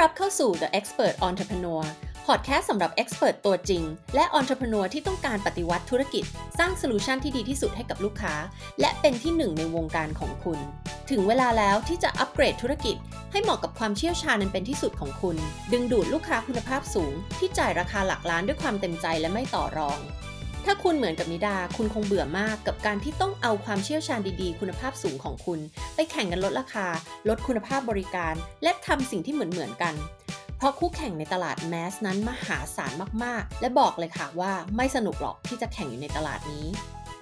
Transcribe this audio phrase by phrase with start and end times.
[0.00, 1.82] รับเข้าสู่ The Expert Entrepreneur
[2.26, 3.82] พอดแคสต์สำหรับ Expert ตัวจริง
[4.14, 6.24] และ Entrepreneur ที่ต้องการปฏิวัติธุรกิจ
[6.58, 8.34] สร้างโซลูชันที่ดีที่สุดให้กับลูกค้า
[8.80, 10.58] และเป็นที่หนึ่งในวงการของคุณ
[11.10, 12.96] ถึงเวลาแล้วที่จะอัปเกรดธุรกิจ
[13.32, 15.36] ให้เหมาะกับความเชี่ยวชาญนั้นเป็นที่สุดของคุณ
[15.72, 19.98] ดึงดูดลูกค้าคุณภาพสูง ที่จ่ายราคาหลักล้านด้วยความเต็มใจและไม่ต่อรอง
[20.64, 25.60] ถ้าคุณเหมือนกับนิดา คุณคงเบื่อมากกับการที่ต้องเอาความเชี่ยวชาญดีๆ คุณภาพสูงของคุณ
[25.94, 26.86] ไปแข่งกันลดราคา
[27.28, 29.94] ลดคุณภาพบริการ และทำสิ่งที่เหมือนๆกัน
[30.58, 32.92] เพราะคู่แข่งในตลาด mass นั้นมหาศาล
[33.24, 36.66] มากๆ และบอกเลยค่ะว่าไม่สนุกหรอกที่จะแข่งอยู่ในตลาดนี้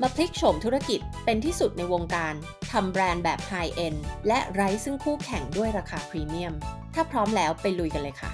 [0.02, 2.34] มาพลิกโฉมธุรกิจเป็นที่สุดในวงการ
[2.72, 3.94] ทำแบรนด์แบบ high end
[4.28, 6.54] และไร้ซึ่งคู่แข่งด้วยราคาพรีเมียม
[6.94, 8.30] ถ้าพร้อมแล้วไปลุยกันเลยค่ะ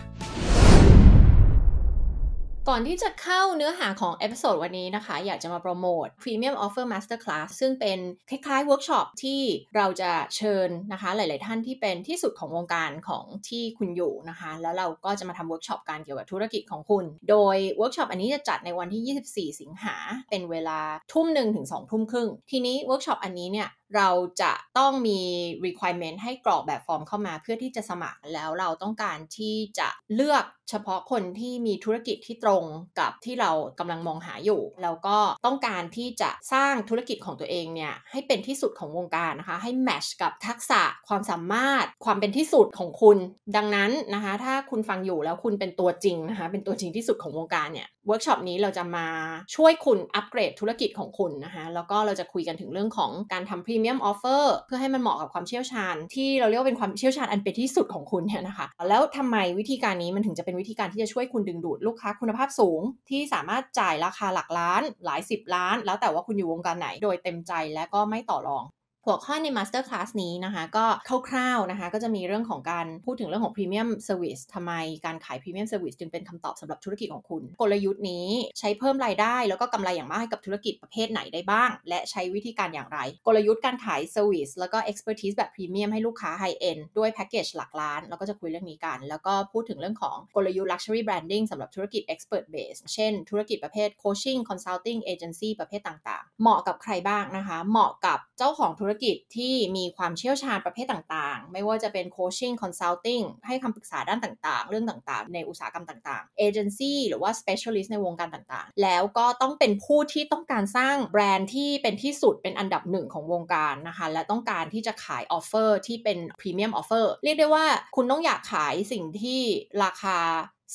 [2.69, 7.99] ก่อนที่จะเข้าเนื้อหาของ episode วันนี้นะคะ อยากจะมาโปรโมท Premium Offer Masterclass ซึ่งเป็น
[8.31, 9.41] คล้ายๆเวิร์กช็อปที่
[9.77, 19.97] เราจะเชิญนะคะ หลาย ๆ ท่านที่เป็นที่สุดของวงการของที่คุณอยู่นะคะ แล้วเราก็จะมาทำเวิร์กช็อปการเกี่ยวกับธุรกิจของคุณ โดยเวิร์กช็อปอันนี้จะจัดในวันที่ 24 สิงหา
[20.31, 20.81] เป็นเวลา
[21.13, 24.11] ทุ่มหนึ่งถึง2ทุ่มครึ่ง ทีนี้เวิร์กช็อปอันนี้เนี่ย เรา
[24.43, 25.21] จะต้องมี
[25.67, 32.65] requirement ให้กรอกแบบฟอร์มเข้ามาเพื่อที่จะสมัครแล้วเราต้องการที่จะเลือกเฉพาะคนที่มีธุรกิจที่ตรง
[33.01, 43.19] กับที่เรากำลังมองหาอยู่ แล้วก็ต้องการที่จะสร้างธุรกิจของตัวเองเนี่ยให้เป็นที่สุดของวงการนะคะ ให้ match กับทักษะความสามารถความเป็นที่สุดของคุณ
[43.57, 49.07] ดังนั้นนะคะ ถ้าคุณฟังอยู่แล้วคุณเป็นตัวจริงนะคะ เป็นตัวจริงที่สุดของวงการเนี่ย เวิร์กช็อปนี้เราจะมา
[49.55, 68.65] ช่วยคุณอัปเกรดธุรกิจของคุณนะคะแล้วก็เราจะคุยกันถึงเรื่องของการทำ premium offer เพื่อให้มันเหมาะกับความเชี่ยวชาญ ที่เราเรียกว่าเป็นความเชี่ยวชาญอันเป็นที่สุดของคุณเนี่ยนะคะ แล้วทำไมวิธีการนี้มันถึงจะเป็นวิธีการที่จะช่วยคุณดึงดูดลูกค้าคุณภาพสูง ที่สามารถจ่ายราคาหลักล้าน หลายสิบล้าน แล้วแต่ว่าคุณอยู่วงการไหนโดยเต็มใจและก็ไม่ต่อรอง
[69.07, 70.87] หัวข้อใน Master Class นี้นะคะ ก็
[71.29, 74.73] คร่าวๆนะคะ ก็จะมีเรื่องของการพูดถึงเรื่องของ Premium Service ทำไม
[75.07, 78.29] การขาย Premium Service จึงเป็นคำตอบสำหรับธุรกิจของคุณ กลยุทธ์นี้
[78.59, 91.03] ใช้เพิ่มรายได้ แล้วก็กำไรอย่างมากให้กับธุรกิจประเภทไหนได้บ้าง และใช้วิธีการอย่างไร กลยุทธ์การขาย Service แล้วก็ Expertise แบบ Premium ให้ลูกค้า High End ด้วยแพ็กเกจหลักล้าน แล้วก็จะคุยเรื่องนี้กัน แล้วก็พูดถึงเรื่องของกลยุทธ์ Luxury
[91.07, 103.25] Branding สำหรับธุรกิจ Expert Base เช่น ธุรกิจประเภท Coaching Consulting Agency ประเภทต่างๆ เหมาะกับใครบ้างนะคะ เหมาะกับเจ้าของธุรกิจที่มีความเชี่ยวชาญประเภทต่างๆ ไม่ว่าจะเป็น coaching consulting
[103.47, 117.67] ให้คำปรึกษาด้านต่างๆ เรื่องต่างๆ ในอุตสาหกรรมต่างๆ agency หรือว่า specialist ในวงการต่างๆ แล้วก็ต้องเป็นผู้ที่ต้องการสร้างแบรนด์ที่เป็นที่สุดเป็นอันดับหนึ่งของวงการนะคะ และต้องการที่จะขายออฟเฟอร์ที่เป็น premium offer เรียกได้ว่า
[117.97, 119.41] คุณต้องอยากขายสิ่งที่
[119.85, 120.19] ราคา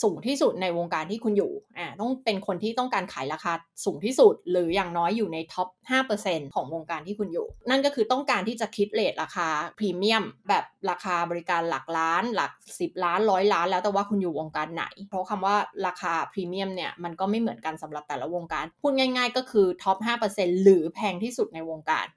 [0.02, 3.54] สูงที่สุดในวงการที่คุณอยู่อ่าต้องเป็นคนที่ต้องการขายราคา
[3.86, 5.68] สูงที่สุด หรืออย่างน้อยอยู่ในท็อป
[6.12, 15.56] 5%ของวงการที่คุณอยู่ นั่นก็คือต้องการที่จะคิดเลทราคาพรีเมียมแบบราคาบริการหลักล้าน หลัก 10 ล้านร้อยล้าน แล้วแต่ว่าคุณอยู่วงการไหน เพราะคำว่า
[15.88, 19.98] ราคาพรีเมียมเนี่ยมันก็ไม่เหมือนกันสำหรับแต่ละวงการ พูดง่าย ๆ ก็คือ top
[20.32, 22.08] 5%หรือแพงที่สุดในวงการ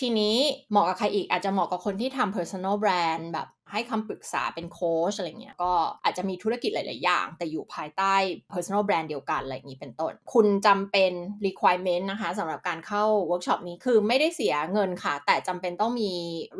[0.00, 0.36] ทีนี้
[0.70, 5.72] เหมาะกับใครอีกอาจจะเหมาะกับคนที่ทำ personal brand แบบ ให้คำปรึกษาเป็นโค้ชอะไรเงี้ยก็
[6.04, 8.14] อาจจะมีธุรกิจหลาย ๆ อย่าง แต่อยู่ภายใต้
[8.52, 11.12] personal brand เดียวกันอะไรอย่างนี้เป็นต้น คุณจำเป็น
[11.46, 16.10] requirement นะคะสำหรับการเข้าเวิร์กช็อปนี้คือไม่ได้เสียเงินค่ะ แต่จำเป็นต้องมี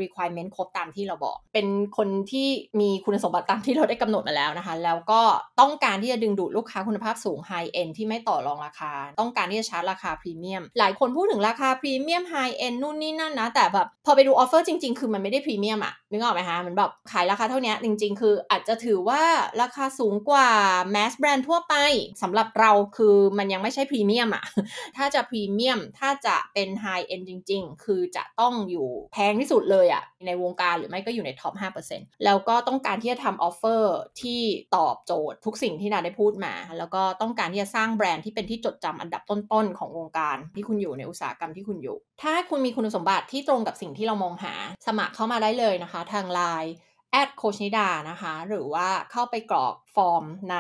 [0.03, 2.49] requirement ครบตามที่เราบอก เป็นคนที่
[2.81, 5.21] มีคุณสมบัติตามที่เราได้กำหนดมาแล้วนะคะ แล้วก็
[5.61, 19.23] ต้องการที่จะดึงดูดลูกค้าคุณภาพสูง high end ที่ไม่ต่อรองราคา ต้องการที่จะชาร์จราคาพรีเมียมหลายคนพูดถึงราคาพรีเมียม high end นู่นนี่นั่นนะแต่แบบพอไปดู offer จริง ๆ คือมันไม่ได้พรีเมียมอะนึกออกไหมคะมันแบบขายราคาเท่านี้จริง ๆ คืออาจจะถือว่า
[19.63, 20.49] ราคาสูงกว่า
[20.91, 21.75] mass brand ทั่วไป
[22.23, 24.45] สำหรับเราคือมันยังไม่ใช่พรีเมียมอะ
[24.97, 31.55] ถ้าจะพรีเมียมถ้าจะเป็น high end จริง ๆ คือจะต้องอยู่แพงที่สุดเลยอะในวงการหรือไม่ก็อยู่ใน top
[31.89, 34.41] 5%แล้วก็ต้องการที่จะทำ offer ที่
[34.77, 44.55] ตอบโจทย์ทุกสิ่งที่นิดาได้พูดมา แล้วก็ต้องการที่จะสร้างแบรนด์ที่เป็นที่จดจำอันดับต้นๆของวงการที่คุณอยู่ในอุตสาหกรรมที่คุณอยู่ ถ้าคุณมีคุณสมบัติที่ตรงกับสิ่งที่เรามองหา
[44.87, 46.72] สมัครเข้ามาได้เลยนะคะ ทางไลน์
[47.12, 50.56] แอดโค้ชนิดานะคะ หรือว่าเข้าไปกรอก ฟอร์มใน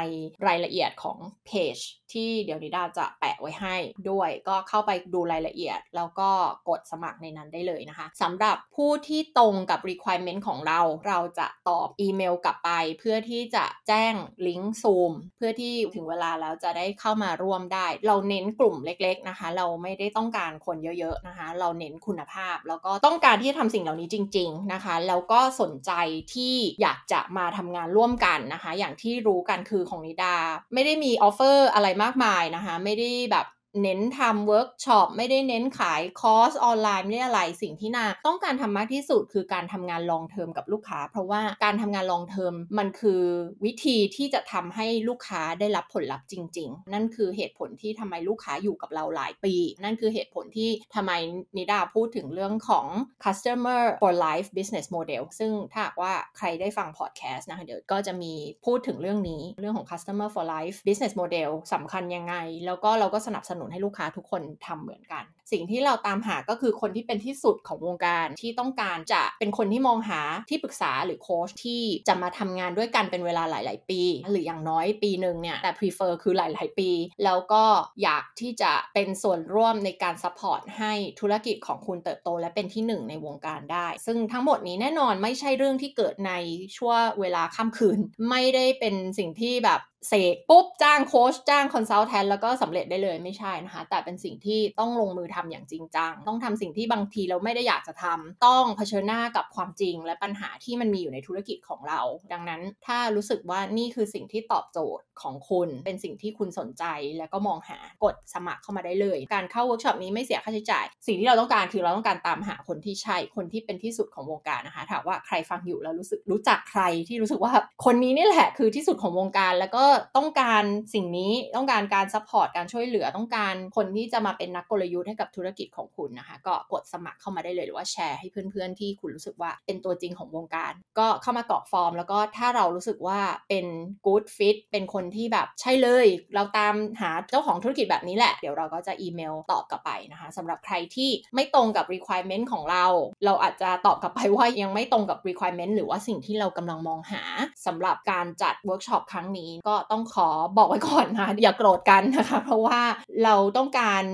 [0.46, 1.76] รายละเอียดของเพจ
[2.12, 3.76] ที่เดี๋ยวนิดาจะแปะไว้ให้
[4.10, 6.30] ด้วย ก็เข้าไปดูรายละเอียด แล้วก็
[6.68, 14.14] กดสมัครในนั้นได้เลยนะคะสำหรับผู้ที่ตรงกับ requirement ของเรา เราจะตอบอีเมลกลับไป เพื่อที่จะแจ้ง
[14.46, 25.92] ลิงก์ซูมเพื่อที่ถึงเวลาแล้วจะได้เข้ามาร่วมได้ เราเน้นกลุ่มเล็กๆนะคะ เราไม่ได้ต้องการคนเยอะๆนะคะ เราเน้นคุณภาพ แล้วก็ต้องการที่จะทำสิ่งเหล่านี้จริง ๆนะคะ แล้วก็สนใจ
[26.34, 30.36] ที่อยากจะมาทำงานร่วมกันนะคะ อย่างที่รู้กันคือของนิดา
[30.74, 33.46] ไม่ได้มี offer อะไรมากมายนะคะ ไม่ได้แบบ
[33.82, 43.22] เน้นทำเวิร์กช็อปไม่ได้เน้นขายคอร์สออนไลน์ไม่ได้อะไรสิ่งที่นิดาต้องการทำมากที่สุดคือการทำงาน long term กับลูกค้า เพราะว่าการทำงาน long term มันคือ
[43.64, 49.54] วิธีที่จะทำให้ลูกค้าได้รับผลลัพธ์จริง ๆ นั่นคือเหตุผลที่ทำไมลูกค้าอยู่กับเราหลายปี
[49.84, 51.12] นั่นคือเหตุผลที่ทำไม
[51.56, 52.86] นิดาพูดถึงเรื่องของ
[53.24, 58.32] customer for life business model ซึ่งถ้าว่าใครได้ฟังพอดแคสต์นะคะเดี๋ยวก็จะมี
[58.66, 62.34] พูดถึงเรื่องนี้เรื่องของ customer for life business model สำคัญยังไง
[62.66, 70.20] แล้วก็เราก็สนับสนุนให้ลูกค้าทุกคนทำเหมือนกัน สิ่งที่เราตามหาก็คือคนที่เป็นที่สุดของวงการที่ต้องการจะเป็นคนที่มองหา
[70.50, 76.90] ที่ปรึกษาหรือโค้ชที่จะมาทำงานด้วยกันเป็นเวลาหลาย ๆ ปี หรืออย่างน้อยปีหนึ่งเนี่ยแต่ prefer คือหลาย ๆ ปี
[77.24, 77.64] แล้วก็
[78.02, 86.32] อยากที่จะเป็นส่วนร่วมในการ support ให้ธุรกิจของคุณเติบโต และเป็นที่หนึ่งในวงการได้ ซึ่งทั้งหมดนี้แน่นอนไม่ใช่เรื่องที่เกิดใน
[86.78, 87.98] ช่วงเวลาข้ามคืน
[88.30, 102.00] ไม่ได้เป็นสิ่งที่แบบ เสกปุ๊บจ้างโค้ชจ้าง consultant แล้วก็สำเร็จได้เลยไม่ใช่นะคะ แต่เป็นสิ่งที่ต้องลงมือทำอย่างจริงจัง ต้องทำสิ่งที่บางทีเราไม่ได้อยากจะทำต้องเผชิญหน้ากับความจริงและปัญหาที่มันมีอยู่ในธุรกิจของเรา
[102.32, 106.84] ดังนั้นถ้ารู้สึกว่านี่คือสิ่งที่ตอบโจทย์ของคุณ เป็นสิ่งที่คุณสนใจ
[107.18, 117.52] แล้วก็มองหากดสมัครเข้ามาได้เลย การเข้าเวิร์กช็อปนี้ไม่เสียค่าใช้จ่าย สิ่งที่เราต้องการคือเราต้องการตามหาคนที่ใช่คนที่เป็นที่สุดของวงการนะคะถามว่าใครฟังอยู่แล้วรู้สึกรู้จักใครที่รู้สึกว่า
[117.84, 119.84] คนนี้นี่แหละคือที่สุดของวงการแล้วก็
[120.16, 133.66] ต้องการสิ่งนี้ต้องการการ support การช่วยเหลือต้องการคนที่จะมาเป็นนักกลยุทธ์ให้กับธุรกิจของคุณนะคะ ก็กดสมัครเข้ามาได้เลยหรือว่าแชร์ให้เพื่อนๆที่คุณรู้สึกว่าเป็นตัวจริงของวงการ ก็เข้ามากรอกฟอร์ม แล้วก็ถ้าเรารู้สึกว่าเป็น
[134.06, 142.86] good fit เป็นคนที่แบบใช่เลย เราตามหาเจ้าของธุรกิจแบบนี้แหละ เดี๋ยวเราก็จะอีเมลตอบกลับไปนะคะสำหรับใครที่ไม่ตรงกับ requirement ของเรา
[143.24, 147.22] เราอาจจะตอบกลับไปว่ายังไม่ตรงกับ requirement หรือว่าสิ่งที่เรากำลังมองหา
[147.66, 152.80] สำหรับการจัดเวิร์กช็อปครั้งนี้ก็ต้องขอบอกไว้ก่อนนะอย่าโกรธกันนะคะ เพราะว่า
[153.24, 154.04] เราต้องการ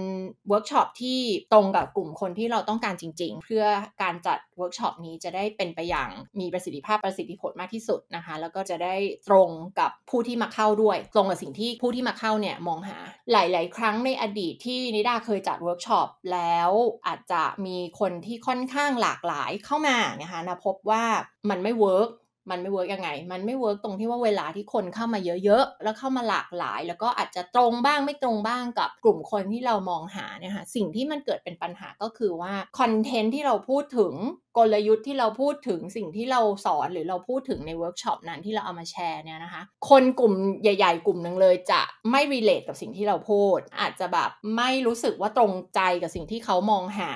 [0.48, 1.18] เวิร์กช็อปที่
[1.52, 3.64] ตรงกับกลุ่มคนที่เราต้องการจริง ๆ เพื่อ
[4.02, 6.08] การจัดเวิร์กช็อปนี้จะได้เป็นไปอย่าง
[6.40, 8.94] มีประสิทธิภาพประสิทธิผลมากที่สุดนะคะ แล้วก็จะได้
[9.28, 9.50] ตรง
[9.80, 12.98] กับผู้ที่มาเข้าด้วย ตรงกับสิ่งที่ผู้ที่มาเข้าเนี่ยมองหา
[13.32, 16.70] หลาย ๆ ครั้งในอดีตที่นิดาเคยจัดเวิร์กช็อปแล้ว
[17.06, 21.04] อาจจะมีคนที่ค่อนข้างหลากหลายเข้ามานะคะนิดาพบว่า
[21.50, 22.10] มันไม่ work
[22.50, 34.14] มันไม่ work ยังไง มันไม่ work ตรงที่ว่าเวลาที่คนเข้ามาเยอะๆ แล้วเข้ามาหลากหลาย แล้วก็อาจจะตรงบ้างไม่ตรงบ้างกับกลุ่มคนที่เรามองหาเนี่ยค่ะสิ่งที่มันเกิดเป็นปัญหาก็คือว่า content ที่เราพูดถึง
[34.58, 41.80] กลยุทธ์ที่เราพูดถึงสิ่งที่เราสอนหรือเราพูดถึงในเวิร์กช็อปนั้นที่เราเอามาแชร์เนี่ยนะคะ คนกลุ่มใหญ่ๆ กลุ่มหนึ่งเลยจะ
[42.10, 47.12] ไม่ relate กับสิ่งที่เราพูด อาจจะแบบไม่รู้สึกว่าตรงใจกับสิ่งที่เขามองหา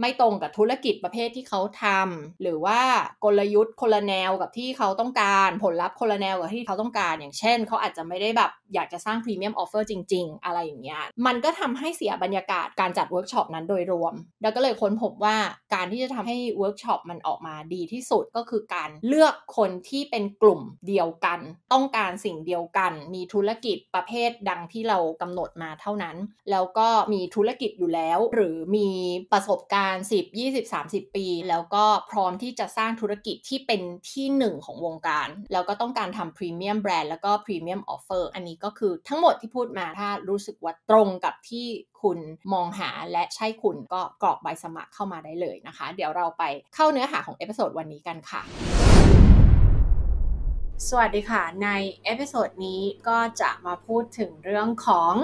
[0.00, 2.80] ไม่ตรงกับธุรกิจประเภทที่เขาทำหรือว่า
[3.24, 15.36] กลยุทธ์คนละแนวกับที่เขาต้องการผลลัพธ์คนละแนวกับที่เขาต้องการ อย่างเช่น เขาอาจจะไม่ได้แบบอยากจะสร้าง premium offer จริง ๆ อะไรอย่างเงี้ยมันก็ทำให้เสียบรรยากาศการจัดเวิร์กช็อปนั้นโดยรวม แล้วก็เลยค้นพบว่า
[15.74, 21.40] การที่จะทำให้เวิร์กช็อปมันออกมาดีที่สุดก็คือการเลือกคนที่เป็นกลุ่มเดียวกัน
[21.72, 26.16] ต้องการสิ่งเดียวกัน มีธุรกิจประเภทดังที่เรากำหนดมาเท่านั้น
[26.50, 28.88] แล้วก็มีธุรกิจอยู่แล้ว หรือมี
[29.32, 33.80] ประสบการณ์ 10 20 30 ปี แล้วก็พร้อมที่จะสร้างธุรกิจที่เป็น
[34.10, 41.66] ที่หนึ่งของวงการ แล้วก็ต้องการทำ premium brand แล้วก็ premium offer อันนี้ก็คือทั้งหมดที่พูดมาถ้ารู้สึกว่าตรงกับที่
[42.02, 42.18] คุณ
[42.52, 46.42] มองหาและใช่คุณก็กรอกใบสมัครเข้ามาได้เลยนะคะ เดี๋ยวเราไป
[46.74, 48.42] เข้าเนื้อหาของ episode วันนี้กันค่ะ
[50.88, 51.68] สวัสดีค่ะ ใน
[52.04, 55.14] episode นี้ก็จะมาพูดถึงเรื่องของ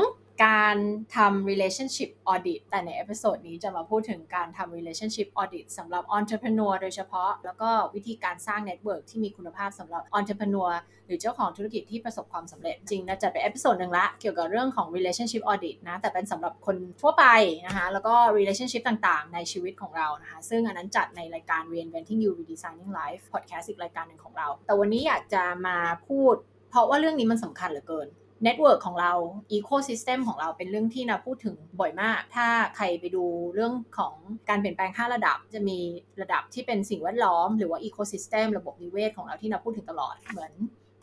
[0.45, 0.77] การ
[1.17, 10.73] ทำ relationship audit แต่ใน episode นี้จะมาพูดถึงการทำ relationship audit สำหรับ entrepreneur โดยเฉพาะ แล้วก็วิธีการสร้าง network ที่มีคุณภาพสำหรับ entrepreneur
[11.07, 17.25] หรือเจ้าของธุรกิจที่ประสบความสำเร็จ จริงนะจะเป็น episode หนึ่งละ เกี่ยวกับเรื่องของ relationship audit นะ แต่เป็นสำหรับคนทั่วไป
[17.67, 25.77] นะคะ แล้วก็ relationship ต่างๆ ในชีวิตของเรานะคะ ซึ่งอันนั้นจัดในรายการ reinventing you redesigning life podcast อีกรายการหนึ่งของเรา แต่วันนี้อยากจะมา
[26.09, 26.35] พูด
[26.71, 28.09] เพราะว่าเรื่องนี้มันสำคัญเหลือเกิน
[28.45, 29.13] network ของเรา
[29.53, 32.47] ecosystem ของเราเป็นเรื่องที่นิดาพูดถึงบ่อยมาก ถ้า
[32.77, 34.15] ใครไปดูเรื่องของ
[34.49, 35.79] การเปลี่ยนแปลง5ระดับ จะมี
[36.21, 40.53] ระดับที่เป็นสิ่งแวดล้อม หรือว่า ecosystem ระบบนิเวศของเราที่เราพูดถึงตลอดเหมือน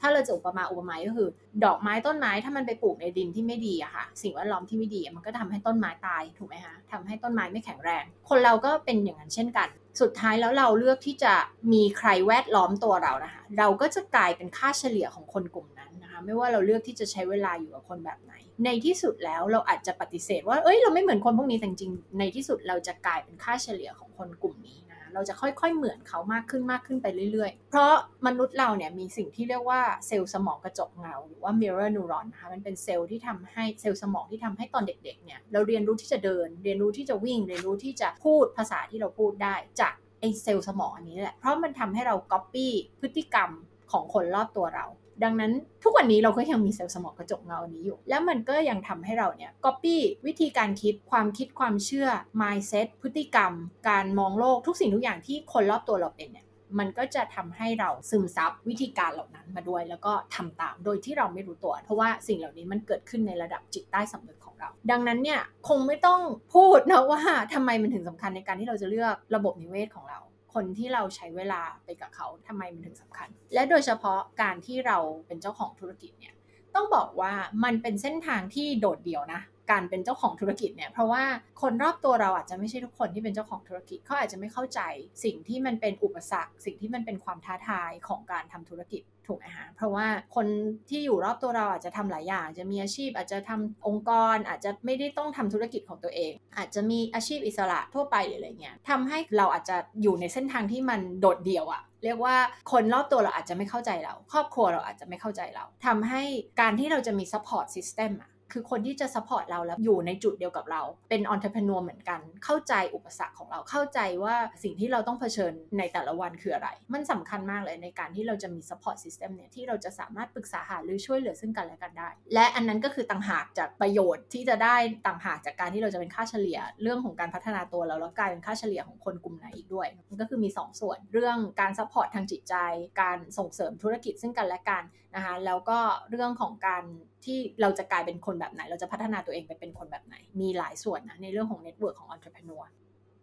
[0.01, 1.29] ถ้าเราจะอุปมาอุปไมยก็คือ
[1.65, 9.67] ดอกไม้ต้นไม้ถ้ามันไปปลูกในดินที่ไม่ดีอะค่ะ สิ่งแวดล้อมที่ไม่ดีมันก็ทำให้ต้นไม้ตายถูกไหมคะทำให้ต้นไม้ไม่แข็งแรง คนเราก็เป็นอย่างนั้นเช่นกัน
[10.01, 11.34] สุดท้ายแล้วเราเลือกที่จะ
[11.74, 15.88] มีใครแวดล้อมตัวเรานะคะ เราก็จะกลายเป็นค่าเฉลี่ยของคนกลุ่มนั้น
[16.26, 18.34] ไม่ว่าเราเลือกที่จะใช้เวลาอยู่กับคนแบบไหน
[18.66, 27.94] ในที่สุดแล้วเราอาจจะปฏิเสธ ว่าเอ้ยเราไม่เหมือนคนพวกนี้แต่จริงในที่สุดเราจะกลายเป็นค่าเฉลี่ยของคนกลุ่มนี้นะเราจะค่อยๆเหมือนเขามากขึ้นมากขึ้นไปเรื่อยๆ เพราะ
[28.28, 42.68] มนุษย์เราเนี่ยมีสิ่งที่เรียกว่าเซลล์สมองกระจกเงา หรือว่า mirror neuron นะคะมันเป็นเซลล์ที่ทำให้เซลล์สมองที่ทำให้ตอนเด็กๆเนี่ยเราเรียนรู้ที่จะเดิน เรียนรู้ที่จะวิ่ง เรียนรู้ที่จะพูดภาษาที่เราพูดได้จากไอ้เซลล์สมองอันนี้แหละ เพราะมันทำให้เรา copy
[43.02, 43.50] พฤติกรรม
[43.92, 44.86] ของคนรอบตัวเรา
[45.24, 45.52] ดังนั้น
[45.84, 49.98] ทุกวันนี้เราก็ยังมีเซลล์สมองกระจกเงาอันนี้อยู่ แล้วมันก็ยังทำให้เราเนี่ย copy
[50.28, 52.08] วิธีการคิดความคิดความเชื่อ
[52.42, 53.52] mindset พฤติกรรม
[53.90, 56.48] การมองโลกทุกสิ่งทุกอย่างที่คนรอบตัวเราเป็นเนี่ย
[56.80, 66.22] มันก็จะทำให้เราซึมซับวิธีการเหล่านั้นมาด้วย แล้วก็ทำตามโดยที่เราไม่รู้ตัว เพราะว่าสิ่งเหล่านี้มันเกิดขึ้นในระดับจิตใต้สำนึกของเรา ดังนั้นเนี่ยคงไม่ต้อง
[66.56, 67.22] พูดนะว่า
[67.54, 70.20] ทำไมมันถึงสำคัญในการที่เราจะเลือกระบบนิเวศของเรา
[70.53, 76.34] คนที่เราใช้เวลาไปกับเขาทำไมมันถึงสำคัญ และโดยเฉพาะการที่เราเป็นเจ้าของธุรกิจเนี่ย
[76.75, 79.41] ต้องบอกว่ามันเป็นเส้นทางที่โดดเดี่ยวนะ
[79.72, 81.24] การเป็นเจ้าของธุรกิจเนี่ยเพราะว่า
[81.62, 84.82] คนรอบตัวเราอาจจะไม่ใช่ทุกคนที่เป็นเจ้าของธุรกิจเขาอาจจะไม่เข้าใจ
[85.24, 90.48] สิ่งที่มันเป็นอุปสรรค สิ่งที่มันเป็นความท้าทายของการทำธุรกิจ ถูกไหมฮะเพราะว่าคน
[90.90, 102.36] ที่อยู่รอบตัวเราอาจจะทำหลายอย่างจจะมีอาชีพอาจจะทำองค์กร อาจจะไม่ได้ต้องทำธุรกิจของตัวเอง อาจจะมีอาชีพอิสระทั่วไปหรืออะไรเงี้ยทำให้เราอาจจะอยู่ในเส้นทางที่มันโดดเดี่ยวอะเรียกว่า
[102.72, 106.24] คนรอบตัวเราอาจจะไม่เข้าใจเรา ครอบครัวเราอาจจะไม่เข้าใจเราทำให้
[106.62, 124.75] การที่เราจะมี support system อะ คือคนที่จะ support เราแล้วอยู่ในจุดเดียวกับเรา เป็น entrepreneur เหมือนกัน เข้าใจอุปสรรคของเราเข้าใจว่าสิ่งที่เราต้องเผชิญในแต่ละวันคืออะไร มันสำคัญมากเลยในการที่เราจะมี support system เนี่ยที่เราจะสามารถปรึกษาหาหรือช่วยเหลือซึ่งกันและกันได้ และอันนั้นก็คือต่างหากจากประโยชน์ที่จะได้
[125.08, 132.56] ต่างหากจากการที่เราจะเป็นค่าเฉลี่ย เรื่องของการพัฒนาตัวเราแล้วกลายเป็นค่าเฉลี่ยของคนกลุ่มไหนอีกด้วย มันก็คือมี 2 ส่วน เรื่องการ support ทางจิตใจ
[133.01, 134.84] การส่งเสริมธุรกิจซึ่งกันและกัน
[135.15, 135.79] นะคะแล้วก็
[136.10, 136.84] เรื่องของการ
[137.26, 142.64] ที่เราจะกลายเป็นคนแบบไหน เราจะพัฒนาตัวเองไปเป็นคนแบบไหน มีหลายส่วนนะในเรื่องของเน็ตเวิร์กของ entrepreneur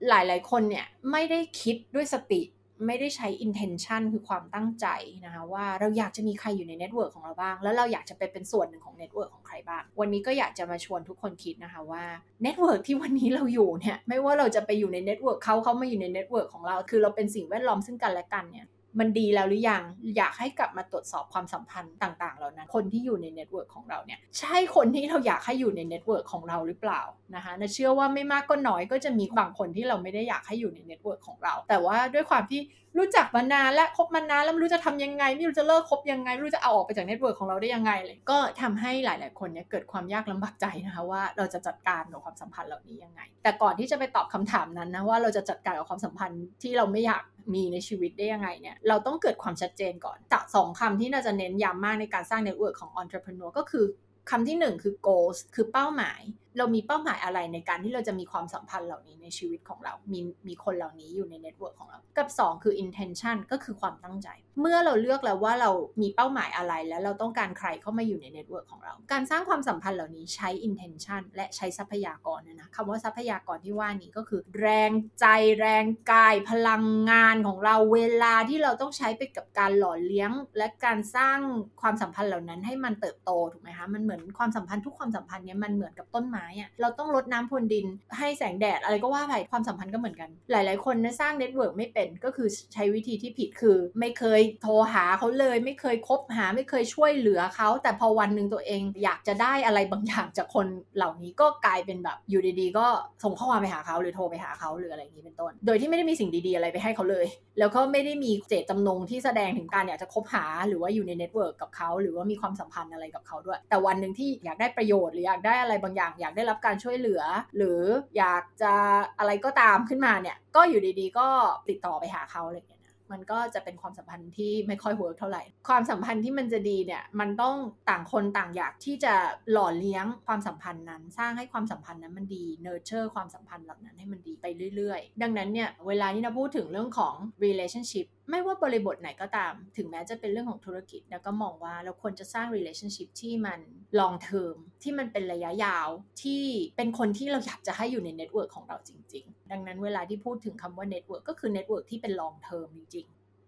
[0.09, 2.43] หลายๆคนเนี่ยไม่ได้คิดด้วยสติ
[2.87, 4.87] ไม่ได้ใช้ intention คือความตั้งใจ
[5.25, 12.05] นะคะว่าเราอยากจะมีใครอยู่ใน network ของเราบ้าง แล้วเราอยากจะไปเป็นส่วนหนึ่งของ network ของใครบ้าง วันนี้ก็อยากจะมาชวนทุกคนคิดนะคะว่า
[12.43, 18.67] network ที่วันนี้เราอยู่เนี่ยไม่ว่าเราจะไปอยู่ใน network เขาเขามาอยู่ใน network ของเรา คือเราเป็นสิ่งแวดล้อมซึ่งกันและกันเนี่ย
[18.99, 19.83] มันดีแล้วหรือยัง
[20.17, 27.03] อยากให้กลับมาตรวจสอบความสัมพันธ์ต่าง ๆ เหล่านั้น คนที่อยู่ใน network ของเราเนี่ย ใช่คนที่เราอยากให้อยู่ใน network ของเราหรือเปล่า
[27.35, 32.61] นะคะนิดาเชื่อว่าไม่มากก็น้อยก็จะมีบางคนที่เราไม่ได้อยากให้อยู่ใน network ของเรา แต่ว่าด้วยความที่
[32.99, 47.23] รู้จักมานานและคบมานานแล้วไม่รู้จะทำยังไง ไม่รู้จะเลิกคบยังไงไม่รู้จะเอาออกไปจาก network ของเราได้ยังไงเลยก็ทำให้หลาย ๆ คนเนี่ยเกิดความยากลำบากใจนะคะว่าเราจะจัดการกับความสัมพันธ์เหล่านี้ยังไง แต่ก่อนที่จะไปตอบคำถามนั้นนะว่าเราจะจัดการกับความสัมพันธ์ที่เราไม่อยาก
[47.55, 53.85] มีในชีวิตได้ยังไงเนี่ยเราต้องเกิดความชัดเจนก่อนจากสองคำที่น่าจะเน้นย้ำมากในการสร้างเน็ตเวิร์กของ entrepreneur ก็คือ
[54.31, 56.21] คำที่หนึ่งคือ goals คือเป้าหมาย
[56.59, 64.29] เรามีเป้าหมายอะไรในการที่เราจะมีความสัมพันธ์เหล่านี้ในชีวิตของเรา มีมีคนเหล่านี้อยู่ใน network ของเรา กับ 2 คือ intention ก็คือความตั้งใจ
[64.61, 65.71] เมื่อเราเลือกแล้วว่าเรา
[66.03, 75.27] มีเป้าหมายอะไร แล้วเราต้องการใครเข้ามาอยู่ใน network ของเรา การสร้างความสัมพันธ์เหล่านี้ใช้ intention และใช้ทรัพยากรนะนะคำว่าทรัพยากรที่ว่านี้ก็คือ แรงใจ
[75.61, 81.39] แรงกาย พลังงานของเราเวลาที่เราต้องใช้ไปกับการหล่อเลี้ยง และการสร้าง
[81.81, 87.87] ความสัมพันธ์เหล่านั้นให้มันเติบโตถูกไหมคะมันเหมือนความสัมพันธ์ทุกความสัมพันธ์เนี้ยมันเหมือนกับต้นไม้อะเราต้องรดน้ำพรวนดิน
[88.19, 102.87] ให้แสงแดดอะไรก็ว่าไปความสัมพันธ์ก็เหมือนกัน หลาย ๆ คนนะสร้าง network ไม่เป็นก็คือใช้วิธีที่ผิดคือ ไม่เคยโทรหาเขาเลย ไม่เคยคบหา ไม่เคยช่วยเหลือเขา แต่พอวันหนึ่งตัวเองอยากจะได้อะไรบางอย่างจากคนเหล่านี้ก็กลายเป็นแบบอยู่ดีๆ ก็
[103.23, 107.27] ส่งข้อความไปหาเขาหรือโทรไปหาเขาหรืออะไรอย่างนี้เป็นต้น โดยที่ไม่ได้มีสิ่งดี ๆ อะไรไปให้เขาเลย
[107.59, 117.23] แล้วก็ไม่ได้มีเจตจำนงที่แสดงถึงการอยากจะคบหาหรือว่าอยู่ใน network กับเขาหรือว่ามีความสัมพันธ์อะไรกับเขาด้วย แต่วันหนึ่งที่อยากได้ประโยชน์หรืออยากได้อะไรบางอย่างอยากได้รับการช่วยเหลือ
[117.57, 117.81] หรือ
[118.19, 118.75] อยากจะ
[119.19, 121.27] อะไรก็ตามขึ้นมาเนี่ยก็อยู่ดีๆ ก็
[121.69, 127.57] ติดต่อไปหาเขาอะไรอย่างเงี้ยมันก็จะเป็นความสัมพันธ์ที่ไม่ค่อยเวิร์กเท่าไหร่ ความสัมพันธ์ที่มันจะดีเนี่ย มันต้อง
[127.91, 129.15] ต่างคนต่างอยากที่จะ
[129.53, 137.15] หล่อเลี้ยงความสัมพันธ์นั้น สร้างให้ความสัมพันธ์นั้นมันดี เนอร์เจอร์ความสัมพันธ์เหล่านั้นให้มันดีไปเรื่อย ๆ ดังนั้นเนี่ย เวลาที่เราพูดถึงเรื่องของ
[137.45, 143.61] relationship ไม่ว่าบริบทไหนก็ตาม ถึงแม้จะเป็นเรื่องของธุรกิจ แล้วก็มองว่าเราควรจะสร้าง relationship ที่มัน
[143.99, 145.89] long term ที่มันเป็นระยะยาว
[146.23, 146.43] ที่
[146.77, 153.07] เป็นคนที่เราอยากจะให้อยู่ใน network ของเราจริง ๆ ดังนั้นเวลาที่พูดถึงคำว่า network ก็คือ network ที่เป็น long term จริง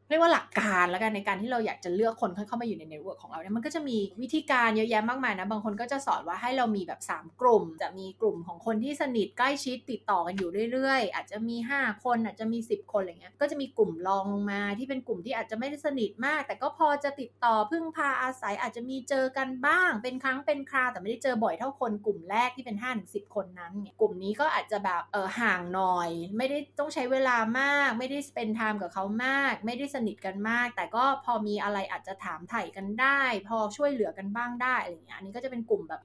[0.09, 23.11] เรียกว่าหลักการแล้วกันในการที่เราอยากจะเลือกคนเข้ามาอยู่ใน network ของเราเนี่ยมันก็จะมีวิธีการเยอะแยะมากมายนะ บางคนก็จะสอนว่าให้เรามีแบบ 3 กลุ่ม จะมีกลุ่มของคนที่สนิทใกล้ชิดติดต่อกันอยู่เรื่อยๆ อาจจะมี 5 คนอาจจะมี 10 คนอะไรเงี้ยก็จะมีกลุ่มรองลงมาที่เป็นกลุ่มที่อาจจะไม่ได้สนิทมาก แต่ก็พอจะติดต่อพึ่งพาอาศัยอาจจะมีเจอกันบ้าง เป็นครั้งเป็นคราวแต่ไม่ได้เจอบ่อยเท่าคนกลุ่มแรกที่เป็น5 ถึง
[23.15, 36.03] 10 คนนั้นเนี่ยกลุ่มนี้ก็อาจจะแบบเออห่างหน่อย ไม่ได้ต้องใช้เวลามาก ไม่ได้เป็นไทม์กับเขามาก ไม่ได้สนิทกันมาก แต่ก็พอมีอะไรอาจจะถามไถ่กันได้ พอช่วยเหลือกันบ้างได้อะไรเงี้ยอันนี้ก็จะเป็นกลุ่มแบบ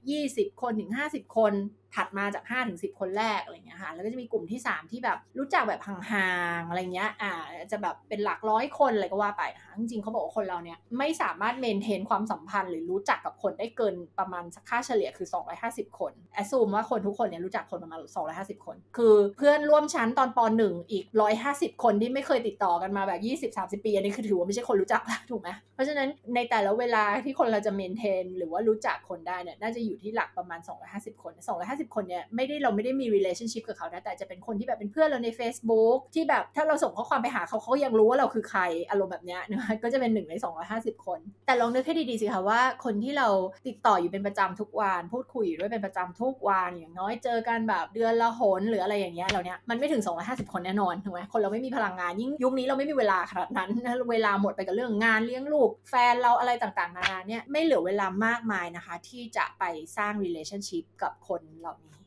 [0.50, 1.52] 20 คนถึง 50 คน
[1.94, 7.32] ถัดมาจาก5ถึง10 คนแรกอะไรเงี้ยค่ะแล้วก็จะมีกลุ่มที่ 3 ที่แบบรู้จักแบบห่างๆอะไรเงี้ยอ่า
[7.72, 15.28] จะแบบเป็นหลักร้อยคนอะไรก็ว่าไปนะคะจริงๆเขาบอกว่าคนเราเนี่ยไม่สามารถเมนเทนความสัมพันธ์หรือรู้จักกับคนได้เกินประมาณค่าเฉลี่ยคือ
[15.62, 17.98] 250 คนแอสซูมว่าคนทุกคนเนี่ยรู้จักคนประมาณ
[18.34, 21.04] 250 คน คือเพื่อนร่วมชั้นตอนป .1 อีก
[21.44, 30.60] 150 คนที่ไม่เคยติดต่อกันมาแบบ 20-30 ปีอันนี้คือถือว่าไม่ใช่คนรู้จักแล้วถูกไหมเพราะฉะนั้นในแต่ละเวลาที่คนเราจะเมนเทนหรือว่ารู้จักคนได้เนี่ยน่าจะอยู่ที่หลักประมาณ
[30.90, 31.32] 250 คน
[31.64, 38.60] 250คนเนี่ยไม่ได้เราไม่ได้มี relationship กับเขานะแต่จะเป็นคนที่แบบเป็นเพื่อนเราใน Facebook ที่แบบถ้าเราส่งข้อความไปหาเขาเขายังรู้ว่าเราคือใคร
[38.90, 40.34] อารมณ์แบบเนี้ยนะก็จะเป็นหนึ่งใน
[40.70, 43.28] 250 คน แต่ลองนึกให้ดีๆสิคะว่าคนที่เรา
[43.66, 59.64] ติดต่ออยู่เป็นประจำทุกวัน พูดคุยอยู่ด้วยเป็นประจำทุกวันอย่างน้อยเจอกันแบบเดือนละหนหรืออะไรอย่างเงี้ยเราเนี้ยมันไม่ถึง 250 คนแน่นอนถูกไหมคนเราไม่มีพลังงานยิ่งยุคนี้เราไม่มีเวลาขนาดนั้นนะเวลาหมดไปกับเรื่องงานเลี้ยงลูก แฟนเราอะไรต่างๆนานาเนี่ยไม่เหลือเวลามากมายนะคะ ที่จะไป
[59.96, 61.98] สร้าง relationship กับคนเหล่านี้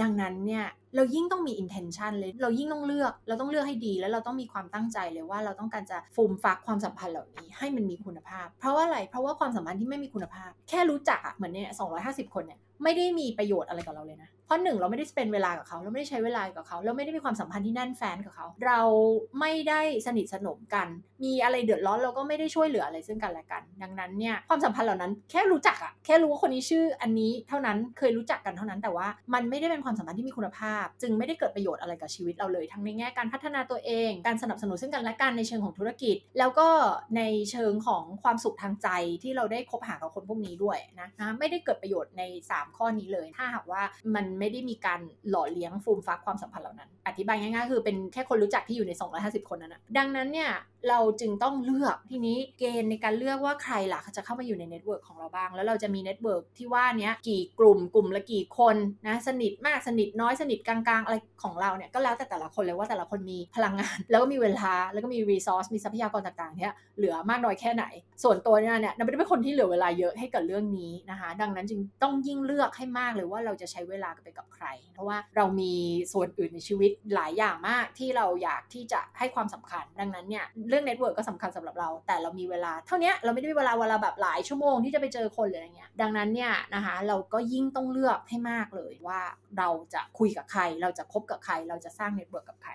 [0.00, 0.64] ดังนั้นเนี่ย
[0.96, 11.88] เรายิ่งต้องมี intention เลย เรายิ่งต้องเลือก เราต้องเลือกให้ดี แล้วเราต้องมีความตั้งใจเลยว่าเราต้องการจะฟูมฟักความสัมพันธ์เหล่านี้ให้มันมีคุณภาพ เพราะว่าอะไร เพราะว่าความสัมพันธ์ที่ไม่มีคุณภาพ แค่รู้จักอะเหมือนเนี่ยสอง
[12.34, 18.80] คนเนี่ยไม่ได้มีประโยชน์อะไรกับเราเลยนะ เพราะหนึ่งเราไม่ได้เป็นเวลากับเขาเราไม่ได้ใช้เวลากับเขาเราไม่ได้มีความสัมพันธ์ที่แน่นแฟนกับเขา เรา
[19.40, 20.88] ไม่ได้สนิทสนมกัน
[21.24, 36.68] มีอะไรเดือดร้อนเราก็ไม่ได้ช่วยเหลืออะไรซึ่งกันและกัน ดังนั้นเนี่ยความสัมพันธ์เหล่านั้นแค่รู้จักอะแค่รู้ว่าคนนี้ชื่ออันนี้เท่านั้นเคยรู้จักกันเท่านั้นแต่ว่ามันไม่ได้เป็นความสัมพันธ์ที่มีคุณภาพ จึงไม่ได้เกิดประโยชน์อะไรกับชีวิตเราเลยทั้งในแง่การพัฒนาตัวเอง การสนับสนุนซึ่งกันและกันในเชิงของธุรกิจ แล้วก็
[37.16, 38.88] ในเชิงของความสุขทางใจ
[39.22, 43.82] ที่เราได้คบหากับคนพวกนี้ด้วยนะนะไม่ได้เกิดประโยชน์ใน3ข้อนี้เลย ถ้าหากว่า
[44.14, 50.50] มันไม่ได้มีการหล่อเลี้ยงฟูมฟักความสัมพันธ์เหล่านั้น อธิบายง่ายๆ คือเป็นแค่คนรู้จักที่อยู่ใน 250 คนนั้นนะดังนั้นเนี่ย
[50.88, 58.76] เราจึงต้องเลือกทีนี้เกณฑ์ในการเลือกว่าใครล่ะจะเข้ามาอยู่ใน network ของเราบ้าง แล้วเราจะมี network ที่ว่านี้กี่กลุ่มกลุ่มละกี่คน
[59.06, 67.84] นะสนิทมากสนิทน้อยสนิทกลางๆ อะไรของเราเนี่ยก็แล้วแต่แต่ละคนเลยว่าแต่ละคนมีพลังงาน แล้วก็มีเวลาแล้วก็มี resource มีทรัพยากรต่างๆเนี่ยเหลือมากน้อยแค่ไหน
[68.22, 75.74] ส่วนตัวเนี่ยเนี่ยเราไม่ได้เป็นคนที่เหลือเวลาเยอะให้กับเรื่องนี้นะคะ ดังนั้นจึงต้องยิ่งเลือกให้มากเลยว่าเราจะใช้เวลาไปกับใคร เพราะว่าเรามี
[76.12, 89.20] ส่วนอื่นในชีวิตหลายอย่างมากที่เราอยากที่จะให้ความสำคัญ ดังนั้นเนี่ยเรื่อง network ก็สำคัญสำหรับเรา แต่เรามีเวลา เท่านี้เราไม่ได้มีเวลาเวลาแบบหลายชั่วโมงที่จะไปเจอคนหรืออะไรเงี้ย ดังนั้นเนี่ยนะคะเราก็ยิ่งต้องเลือกให้มากเลยว่า
[89.58, 92.72] เราจะคุยกับใคร เราจะคบกับใคร เราจะสร้าง network กับใคร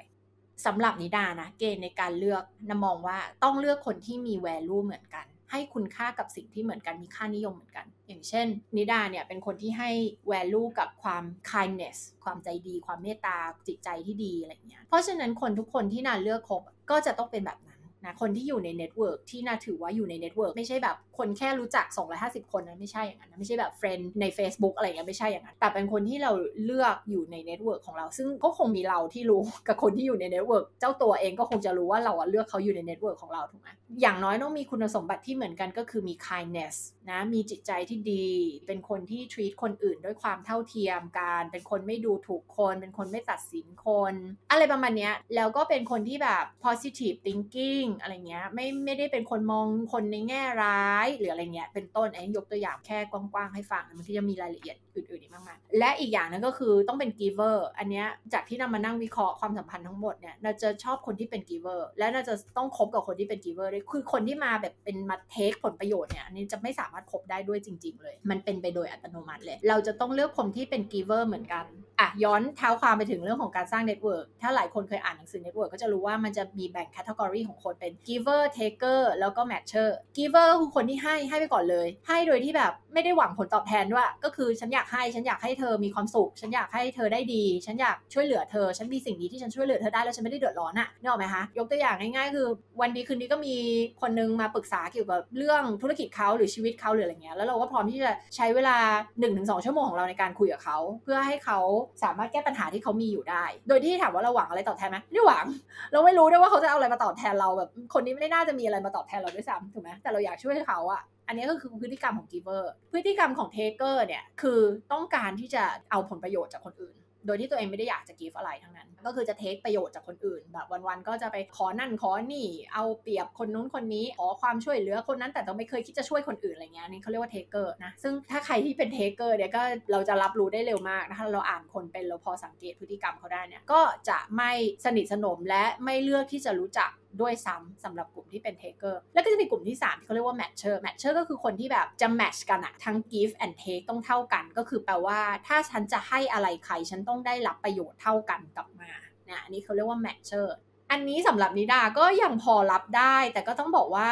[0.65, 9.89] สำหรับนิดานะเกณฑ์ในการเลือกนะมองว่าต้องเลือกคนที่มี value เหมือนกัน ให้คุณค่ากับสิ่งที่เหมือนกันมีค่านิยมเหมือนกัน อย่างเช่น นิดาเนี่ยเป็นคนที่ให้
[10.31, 21.85] value กับความ kindness ความใจดี ความเมตตาจิตใจที่ดีอะไรเงี้ยเพราะฉะนั้นคนทุกคนที่นิดาเลือกคบก็จะต้องเป็นแบบนั้น นะคนที่อยู่ใน network ที่นิดาถือว่าอยู่ใน network ไม่ใช่แบบคนแค่รู้จัก
[22.19, 26.31] 250 คนนั้นไม่ใช่อย่างนั้นไม่ใช่แบบ friend ใน Facebook อะไรเงี้ยไม่ใช่อย่างนั้น แต่เป็นคนที่เรา
[26.65, 33.69] เลือกอยู่ใน network ของเรา ซึ่งก็คงมีเราที่รู้กับคนที่อยู่ใน network เจ้าตัวเองก็คงจะรู้ว่าเราเลือกเขาอยู่ใน network ของเราถูกไหม
[34.01, 36.75] อย่างน้อยต้องมีคุณสมบัติที่เหมือนกันก็คือมี kindness
[37.09, 38.27] นะมีจิตใจที่ดี
[38.67, 44.13] เป็นคนที่ treat คนอื่นด้วยความเท่าเทียมกันเป็นคนไม่ดูถูกคน เป็นคนไม่ตัดสินคน
[44.51, 69.57] อะไรประมาณนี้แล้วก็เป็นคนที่แบบ positive thinking อะไรเงี้ยไม่ไม่ได้เป็นคนมองคนในแง่ร้ายหรืออะไรเงี้ยเป็นต้นไอ้ยกตัวอย่างแค่กว้างๆให้ฟังมันก็จะมีรายละเอียดอื่นๆอีกมากมายและอีกอย่างนึงก็คือต้องเป็น giver อันเนี้ยจากที่นิดามานั่งวิเคราะห์ความสัมพันธ์ทั้งหมดเนี่ยเราจะชอบคนที่เป็น giver และเราจะต้องคบกับคนที่เป็น giver ด้วยคือคนที่มาแบบเป็นมา take ผลประโยชน์เนี่ยอันนี้จะไม่สามารถคบได้ด้วยจริง ๆ เลย มันเป็นไปโดยอัตโนมัติเลย
[69.69, 71.65] เราจะต้องเลือกคนที่เป็น giver เหมือนกัน
[71.99, 88.67] อะย้อนท้าวความไปถึงเรื่องของการสร้าง network ถ้าหลายคนเคยอ่านหนังสือ network ก็จะรู้ว่ามันจะมีแบ่ง category ของคนเป็น giver taker แล้วก็ matcher giver คือคนที่ให้ให้ไปก่อนเลย ให้โดยที่แบบไม่ได้หวังผลตอบแทนด้วยก็คือฉันอยากให้ฉันอยากให้เธอมีความสุข ฉันอยากให้เธอได้ดี ฉันอยากช่วยเหลือเธอ
[88.77, 92.47] ฉันมีสิ่งดีที่ฉันช่วยเหลือเธอได้แล้วฉันไม่ได้เดือดร้อนอะนึกออกไหมคะยกตัวอย่างง่ายๆ คือ
[92.81, 93.55] วันดีคืนนี้ก็มี
[94.01, 98.77] คนนึงมาปรึกษาเกี่ยวกับเรื่องธุรกิจเขาหรือชีวิตเขาหรืออะไรเงี้ยแล้วเราก็พร้อมที่จะใช้เวลา
[99.19, 101.59] 1-2 ชั่วโมงของเราในการคุยกับเขาเพื่อให้เขา
[102.03, 105.45] สามารถแก้ปัญหาที่เขามีอยู่ได้ โดยที่ถามว่าเราหวังอะไรตอบแทนไหมไม่หวัง
[105.91, 114.59] เราไม่รู้ด้วยว่าเขาจะเอาอะไรมาตอบแทนเราแบบคนนี้ไม่ได้น่าจะมีอะไรมาตอบแทนเราด้วยซ้ำถูกไหมแต่เราอยากช่วยเขาอะอันนี้ก็คือพฤติกรรมของ giver พฤติกรรมของ taker เนี่ยคือ
[114.91, 134.51] ต้องการที่จะเอาผลประโยชน์จากคนอื่น โดยที่ตัวเองไม่ได้อยากจะ give อะไรทั้งนั้นก็คือจะ take ประโยชน์จากคนอื่น แบบวันๆก็จะไปขอนั่นขอนี่ เอาเปรียบคนนู้นคนนี้ขอความช่วยเหลือคนนั้นแต่ต้องไม่เคยคิดจะช่วยคนอื่นอะไรเงี้ยนี่เขาเรียกว่า taker นะซึ่งถ้าใครที่เป็น taker เนี่ยก็เราจะรับรู้ได้เร็วมากนะคะเราอ่านคนเป็นเราพอสังเกตพฤติกรรมเขาได้เนี่ยก็จะไม่
[134.85, 148.88] สนิทสนมและไม่เลือกที่จะรู้จักด้วยซ้ำสำหรับกลุ่มที่เป็น taker แล้วก็จะมีกลุ่มที่ 3 ที่เขาเรียกว่า matcher matcher ก็คือคนที่แบบจะ match กันอะทั้ง give and take ต้องเท่ากัน ก็คือแปลว่าถ้าฉันจะให้อะไรใคร ฉันต้องได้รับประโยชน์เท่ากันกลับมา
[149.29, 150.47] นี่ยอันนี้เขาเรียกว่า matcher
[150.91, 154.11] อันนี้สำหรับนิดาก็ยังพอรับได้ แต่ก็ต้องบอกว่า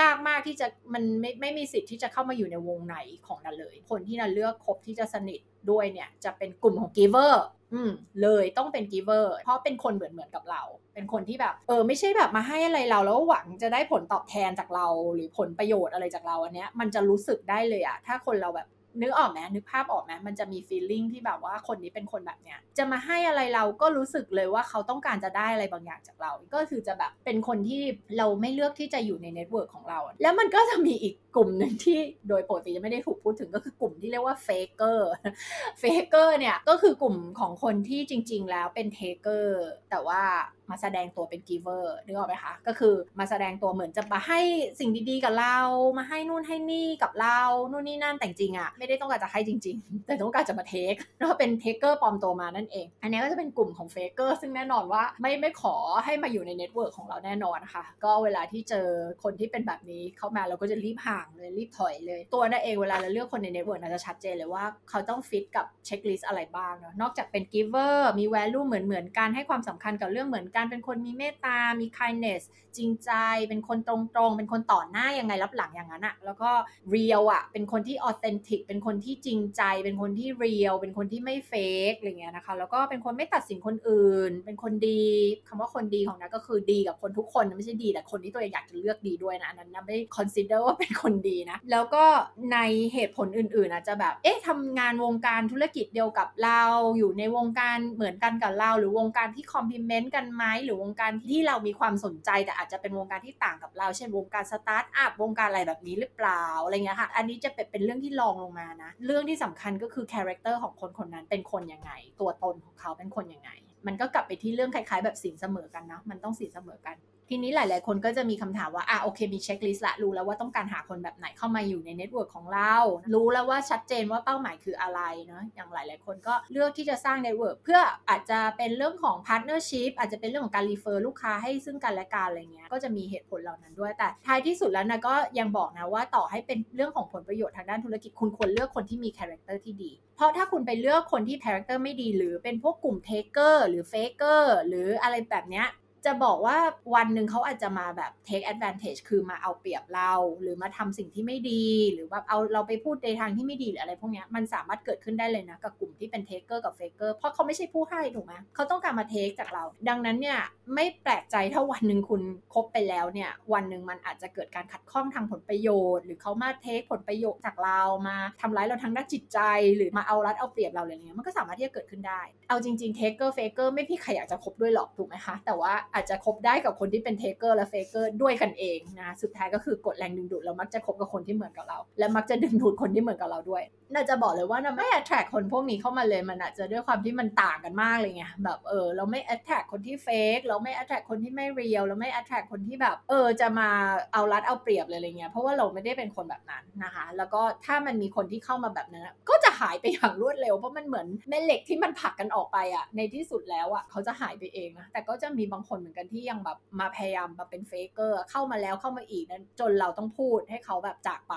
[0.00, 5.40] ยากมากที่จะมันไม่ไม่มีสิทธิ์ที่จะเข้ามาอยู่ในวงไหนของนันเลย คนที่นันเลือกคบที่จะสนิท
[5.70, 7.34] ด้วยเนี่ยจะเป็นกลุ่มของ giver
[7.74, 7.90] อืม
[8.22, 10.62] เลยต้องเป็น giver เพราะเป็นคนเหมือนเหมือนกับเรา
[10.94, 18.68] เป็นคนที่แบบ เออไม่ใช่แบบมาให้อะไรเราแล้วหวังจะได้ผลตอบแทนจากเรา หรือผลประโยชน์อะไรจากเราอันเนี้ยมันจะรู้สึกได้เลยอะถ้าคนเราแบบ
[19.02, 27.82] นึกออกไหมนึกภาพออกไหมมันจะมี feeling ที่แบบว่าคนนี้เป็นคนแบบเนี้ยจะมาให้อะไรเราก็รู้สึกเลยว่าเขาต้องการจะได้อะไรบางอย่างจากเรา ก็คือจะแบบเป็นคนที่
[28.18, 40.22] เราไม่เลือกที่จะอยู่ใน network ของเรา แล้วมันก็จะมีอีก กลุ่มหนึ่งที่โดยปกติจะไม่ได้ถูกพูดถึงก็คือกลุ่มที่เรียกว่า faker faker เนี่ยก็คือกลุ่มของคนที่จริง ๆ แล้วเป็น taker แต่ว่า
[40.70, 44.40] มาแสดงตัวเป็น giver นึกออกไหมคะ ก็คือมาแสดงตัวเหมือนจะมาให้
[44.80, 45.58] สิ่งดีๆกับเรา
[45.98, 58.86] มาให้นู่นให้นี่กับเรานู่นนี่นั่นแต่จริงอะ่ะไม่ได้ต้องการจะให้จริง ๆ แต่ต้องการจะมา take แล้วเป็น taker ปลอมตัวมานั่นเอง อันนี้ก็จะเป็นกลุ่มของ faker ซึ่งแน่นอนว่าไม่ไม่ขอให้มาอยู่ใน network ของเราแน่นอนนะคะก็เวลาที่เจอ
[59.22, 72.42] คนที่เป็นแบบนี้เข้ามาเราก็จะรีบห่างเลยรีบถอยเลย ตัวนั่นเองเวลาเราเลือกคนใน network เราจะชัดเจนเลยว่าเขาต้องฟิตกับ checklist อะไรบ้างเนาะนอกจากเป็น giver มี value เหมือนเหมือนกันให้ความสำคัญกับเรื่องเหมือนกันเป็นคนมีเมตตา มี kindness
[72.76, 73.12] จริงใจ
[73.48, 73.96] เป็นคนตร
[74.28, 76.50] งๆ เป็นคนต่อหน้ายังไงลับหลังอย่างนั้นอะแล้วก็
[76.94, 85.02] real อะเป็นคนที่ authentic เป็นคนที่จริงใจ เป็นคนที่ real เป็นคนที่ไม่ fake อะไรเงี้ยนะคะ แล้วก็เป็นคนไม่ตัดสินคนอื่น เป็นคนดี
[85.48, 92.04] คำว่าคนดีของนัทก็คือดีกับคนทุกคนไม่ใช่ดีแต่คนที่ตัวเองอยากจะเลือกดีด้วยนะอันนั้นนะไม่ consider ว่าเป็นคนดีนะแล้วก็
[92.52, 92.58] ใน
[92.94, 96.62] เหตุผลอื่นๆอาจจะแบบเอ๊ะทำงานวงการธุรกิจเดียวกับเรา
[96.98, 113.50] อยู่ในวงการเหมือนกันกับเรา หรือวงการที่ complement กันไหมหรือวงการที่เรามีความสนใจแต่อาจจะเป็นวงการที่ต่างกับเรา เช่นวงการสตาร์ทอัพวงการอะไรแบบนี้หรือเปล่าอะไรเงี้ยค่ะ อันนี้จะเป็นเรื่องที่รองลงมานะ เรื่องที่สำคัญก็คือคาแรคเตอร์ของคนคนนั้นเป็นคนยังไง ตัวตนของเขาเป็นคนยังไง
[113.86, 116.96] มันก็กลับไปที่เรื่องคล้ายๆ แบบศีลเสมอกันนะมันต้องศีลเสมอกัน
[117.28, 122.74] ทีนี้หลาย ๆ คนก็จะมีคำถามว่าอะโอเคมี checklist ละรู้แล้วว่าต้องการหาคนแบบไหนเข้ามาอยู่ใน network ของเรา
[123.14, 142.08] รู้แล้วว่าชัดเจนว่าเป้าหมายคืออะไรเนาะอย่างหลาย ๆ คนก็เลือกที่จะสร้าง network เพื่ออาจจะเป็นเรื่องของ partnership อาจจะเป็นเรื่องของการ refer ลูกค้าให้ซึ่งกันและกันอะไรเงี้ยก็จะมีเหตุผลเหล่านั้นด้วย แต่ท้ายที่สุดแล้วนะก็ยังบอกนะว่าต่อให้เป็นเรื่องของผลประโยชน์ทางด้านธุรกิจคุณควรเลือกคนที่มี character ที่ดี เพราะถ้าคุณไปเลือกคนที่ character ไม่ดี
[142.16, 145.68] หรือเป็นพวกกลุ่ม taker หรือ faker หรืออะไรแบบเนี้ย
[146.06, 146.58] จะบอกว่า
[146.94, 160.40] วันหนึ่งเขาอาจจะมาแบบ take advantage คือมาเอาเปรียบเรา หรือมาทำสิ่งที่ไม่ดี หรือว่าเอาเราไปพูดในทางที่ไม่ดีหรืออะไรพวกนี้มันสามารถเกิดขึ้นได้เลยนะ กับกลุ่มที่เป็น taker กับ faker เพราะเขาไม่ใช่ผู้ให้ถูกไหมเขาต้องการมา take จากเรา ดังนั้นเนี่ย
[160.74, 162.22] ไม่แปลกใจถ้าวันหนึ่งคุณ
[162.54, 169.38] คบไปแล้วเนี่ยวันหนึ่งมันอาจจะเกิดการขัดข้องทางผลประโยชน์ หรือเขามา take ผลประโยชน์จากเรามาทำร้ายเราทางด้านจิตใจ
[169.76, 183.62] หรือมาเอารัดเอาเปรียบเราอะไรเงี้ยมันก็สามารถที่จะเกิดขึ้นได้ เอาจริงๆ taker faker ไม่มีใครอยากจะคบด้วยหรอกถูกไหมคะแต่ว่าอาจจะคบได้กับคนที่เป็น taker และ faker ด้วยกันเองนะสุดท้ายก็คือกฎแรงดึงดูดเรามักจะคบกับคนที่เหมือนกับเรา และมักจะดึงดูดคนที่เหมือนกับเราด้วย
[183.94, 193.68] น่าจะบอกเลยว่าน่าไม่ attract คนพวกนี้เข้ามาเลยมันอาจจะด้วยความที่มันต่างกันมากเลยไงแบบเออเราไม่ attract คนที่ fake เราไม่ attract คนที่ไม่ real เราไม่ attract คนที่แบบเออจะมา
[194.12, 211.34] เอารัดเอาเปรียบเลยอะไรเงี้ยเพราะว่าเราไม่ได้เป็นคนแบบนั้นนะคะ แล้วก็ถ้ามันมีคนที่เข้ามาแบบนั้นก็จะหายไปอย่างรวดเร็วเพราะมันเหมือนแม่เหล็กที่มันผลักกันออกไปอะในที่สุดแล้วอะเขาจะหายไปเองนะแต่ก็จะมีบางคนเหมือนกันที่ยังแบบมาพยายามมาเป็น faker เข้ามาแล้วเข้ามาอีกนั้นจนเราต้องพูดให้เขาแบบจากไป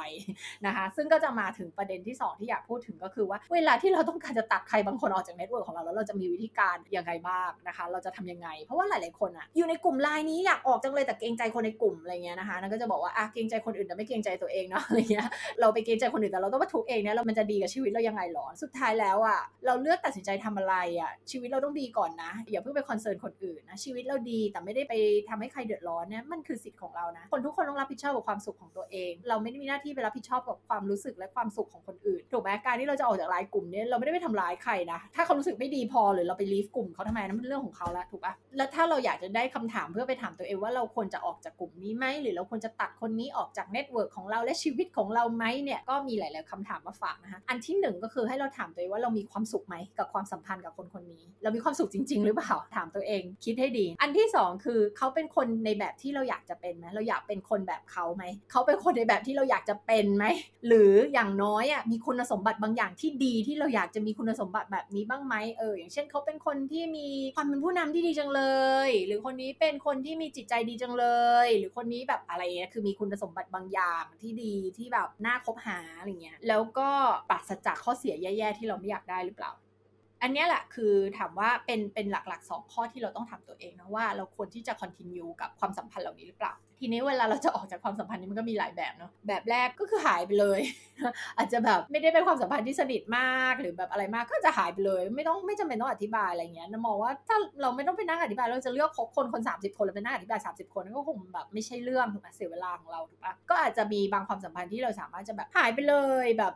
[0.65, 15.27] นะคะซึ่งก็จะมาถึงประเด็นที่ 2 ที่อยากพูดถึงก็คือว่า เวลาที่เราต้องการจะตัดใครบางคนออกจาก network ของเราแล้วเราจะมีวิธีการยังไงบ้างนะคะ เราจะทำยังไง เพราะว่าหลาย ๆ คนอะอยู่ในกลุ่มไลน์นี้อยากออกจังเลยแต่เกรงใจคนในกลุ่มอะไรเงี้ยนะคะนัทก็จะบอกว่าอะเกรงใจคนอื่นแต่ไม่เกรงใจตัวเองเนาะอะไรเงี้ย
[15.59, 24.93] เราไปเกรงใจคนอื่นแต่เราต้องมาทุกข์เองเนี่ยเรามันจะดีกับชีวิตเรายังไงหรอสุดท้ายแล้วอะเราเลือกตัดสินใจทำอะไรอะชีวิตเราต้องดีก่อนนะอย่าเพิ่งไป concern คนอื่นนะชีวิตเราดแต่ไม่ได้ไป
[25.29, 60.25] ทำให้ใครเดือดร้อนเนี่ยมันคือสิทธิ์ของเรานะ คนทุกคนต้องรับผิดชอบกับความสุขของตัวเอง เราไม่ได้มีหน้าที่ไปรับผิดชอบกับความรู้สึกและความสุขของคนอื่นถูกไหมการที่เราจะออกจากไลน์กลุ่มเนี่ยเราไม่ได้ไปทำร้ายใครนะถ้าเขารู้สึกไม่ดีพอหรือเราไป leave กลุ่มเขาทำไมนั่นเป็นเรื่องของเขาละถูกปะแล้วถ้าเราอยากจะได้คำถามเพื่อไปถามตัวเองว่าเราควรจะออกจากกลุ่มนี้ไหมหรือเราควรจะตัดคนนี้ออกจาก network ของเราและชีวิตของเราไหมเนี่ยก็มีหลาย ๆคำถามมาฝากนะคะอันที่หนึ่งก็คือให้เราถามตัวเองว่าเรามีความสุขไหมกับความสัมพันธ์กับคนคนนี้ เรามีความสุขจริง ๆ หรือเปล่าถามตัวเองคิดให้ดี อันที่สองคือเขาเป็นคนในแบบที่เราอยากจะเป็นไหมเราอยากเป็นคนแบบเขาไหมเขาเป็นคนในแบบที่เราอยากจะเป็นไหม
[60.67, 68.43] หรืออย่างน้อยอะมีคุณสมบัติบางอย่างที่ดีที่เราอยากจะมีคุณสมบัติแบบนี้บ้างไหมเอออย่างเช่นเขาเป็นคนที่มีความเป็นผู้นำที่ดีจังเล
[68.87, 71.05] ย หรือคนนี้เป็นคนที่มีจิตใจดีจังเล
[71.45, 76.89] ย หรือคนนี้แบบอะไรเงี้ยคือมีคุณสมบัติบางอย่างที่ดีที่แบบน่าคบหาอะไรเงี้ยแล้วก็
[77.29, 79.51] ปราศจากข้อเสียแย่ๆที่เราไม่อยากได้หรือเปล่า
[80.21, 90.59] อันนี้แหละคือถามว่าเป็นเป็นหลักๆ 2 ข้อที่เราต้องถามตัวเองนะว่าเราควรที่จะ continue กับความสัมพันธ์เหล่านี้หรือเปล่า ทีนี้เวลาเราจะออกจากความสัมพันธ์นี้มันก็มีหลายแบบเนาะแบบแรกก็คือหายไปเลย
[91.37, 106.53] อาจจะแบบไม่ได้เป็นความสัมพันธ์ที่สนิทมากหรือแบบอะไรมากก็จะหายไปเลย ไม่ต้องไม่จำเป็นต้องอธิบายอะไรเงี้ยนะมองว่าถ้าเราไม่ต้องไปนั่งอธิบายเราจะเลือกคบคนคน 30 คนแล้วไปนั่งอธิบาย 30 คนก็คงแบบไม่ใช่เรื่องถูกไหมเสียเวลาของเราถูกปะก็อาจจะมีบางความสัมพันธ์ที่เราสามารถจะแบบหายไปเลยแบบ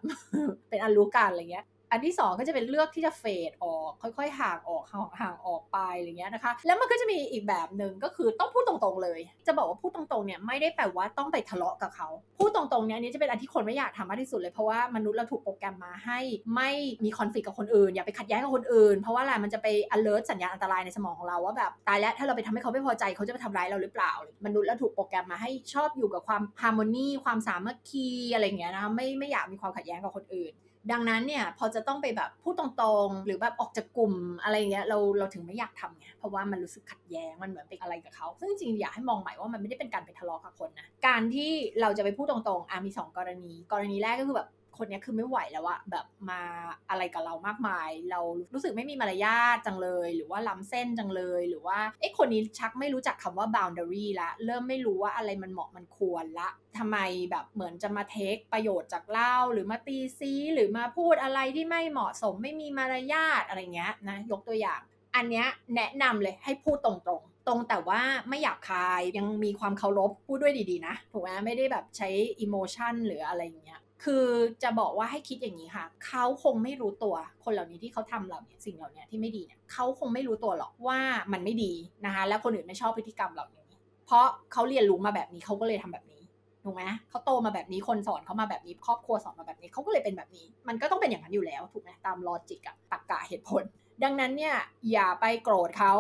[0.70, 12.08] เป็นอันรู้กันอะไรเงี้ย อันที่ 2 ก็จะเป็นเลือกที่จะเฟดออกค่อยๆ ห่างออกห่างห่างออกไปอะไรเงี้ยนะคะ แล้วมันก็จะมีอีกแบบหนึ่งก็คือต้องพูดตรงๆเลย จะบอกว่าพูดตรงๆเนี่ยไม่ได้แปลว่าต้องไปทะเลาะกับเขา
[12.40, 16.20] พูดตรงๆเนี่ยอันนี้จะเป็นอันที่คนไม่อยากทำมากที่สุดเลยเพราะว่ามนุษย์เราถูกโปรแกรมมาให้
[16.56, 16.72] ไม่
[17.04, 24.14] มีคอนฟ lict กับคนอื่น อย่าไปขัดแย้งกับคนอื่น เพราะว่าอะไรมันจะไป alert สัญญาณอันตรายในสมองของเราว่าแบบตายแล้วถ้าเราไปทำให้เขาไม่พอใจเขาจะมาทำร้ายเราหรือเปล่า
[24.46, 30.54] มนุษย์เราถูกโปรแกรมมาให้ชอบอยู่กับความฮาร์โมนีความสามัคคีอะไรเงี้ยนะไม่ไม่อยากมีความขัดแย้งกับคนอื่น
[30.92, 46.42] ดังนั้นเนี่ยพอจะต้องไปแบบพูดตรงๆ หรือแบบออกจากกลุ่มอะไรเงี้ยเราเราถึงไม่อยากทำไงเพราะว่ามันรู้สึกขัดแย้งมันเหมือนเป็นอะไรกับเขาซึ่งจริงๆอยากให้มองใหม่ว่ามันไม่ได้เป็นการไปทะเลาะกับคนนะการที่เราจะไปพูดตรงๆอะมีสองกรณี กรณีแรกก็คือแบบ คนเนี้ยคือไม่ไหวแล้วอะแบบมา
[46.90, 48.20] อะไรกับเรามากมาย เรา
[48.54, 56.98] รู้สึกไม่มีมารยาทจังเลย หรือว่าล้ำเส้นจังเลย หรือว่าเอ๊ะคนนี้ชักไม่รู้จักคำว่า boundary ละ เริ่มไม่รู้ว่าอะไรมันเหมาะมันควรละทำไม
[57.32, 64.82] แบบเหมือนจะมาเทคประโยชน์จากเล่าหรือมาตีซีหรือมาพูดอะไรที่ไม่เหมาะสมไม่มีมารยาทอะไรเงี้ยนะยกตัวอย่าง
[65.16, 72.10] อันเนี้ยแนะนำเลยให้พูดตรงๆ ตรงแต่ว่าไม่หยาบคายยังมีความเคารพพูดด้วยดีๆนะถูกไหมไม่ได้แบบใช้
[72.42, 74.26] อิโมชันหรืออะไรเงี้ย คือ
[74.64, 81.00] จะบอกว่าให้คิดอย่างนี้ค่ะ เขาคงไม่รู้ตัว คนเหล่านี้ที่เขาทำเหล่านี้สิ่งเหล่านี้ที่ไม่ดีเนี่ยเขาคงไม่รู้ตัวหรอกว่า
[81.34, 81.74] มันไม่ดี
[82.06, 83.70] นะคะ แล้วคนอื่นไม่ชอบพฤติกรรมเหล่านี้
[84.06, 86.22] เพราะเขาเรียนรู้มาแบบนี้เขาก็เลยทำแบบนี้
[86.64, 93.64] ถูกไหมเขาโตมาแบบนี้คนสอนเขามาแบบนี้ ครอบครัวสอนมาแบบนี้เขาก็เลยเป็นแบบนี้ มันก็ต้องเป็นอย่างนั้นอยู่แล้วถูกไหมตามลอจิกอะตรรกะเหตุผล
[94.04, 94.56] ดังนั้นเนี่ย
[94.92, 95.94] อย่าไปโกรธเขา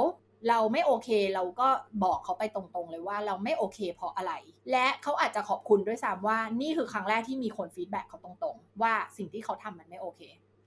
[0.49, 1.67] เราไม่โอเคเราก็
[2.03, 4.33] บอกเขาไปตรงๆเลยว่าเราไม่โอเคเพราะอะไร
[4.71, 10.21] และเขาอาจจะขอบคุณด้วยซ้ำว่านี่คือครั้งแรกที่มีคนฟีดแบ็กเขาตรงๆ ว่าสิ่งที่เขาทำมันไม่โอเค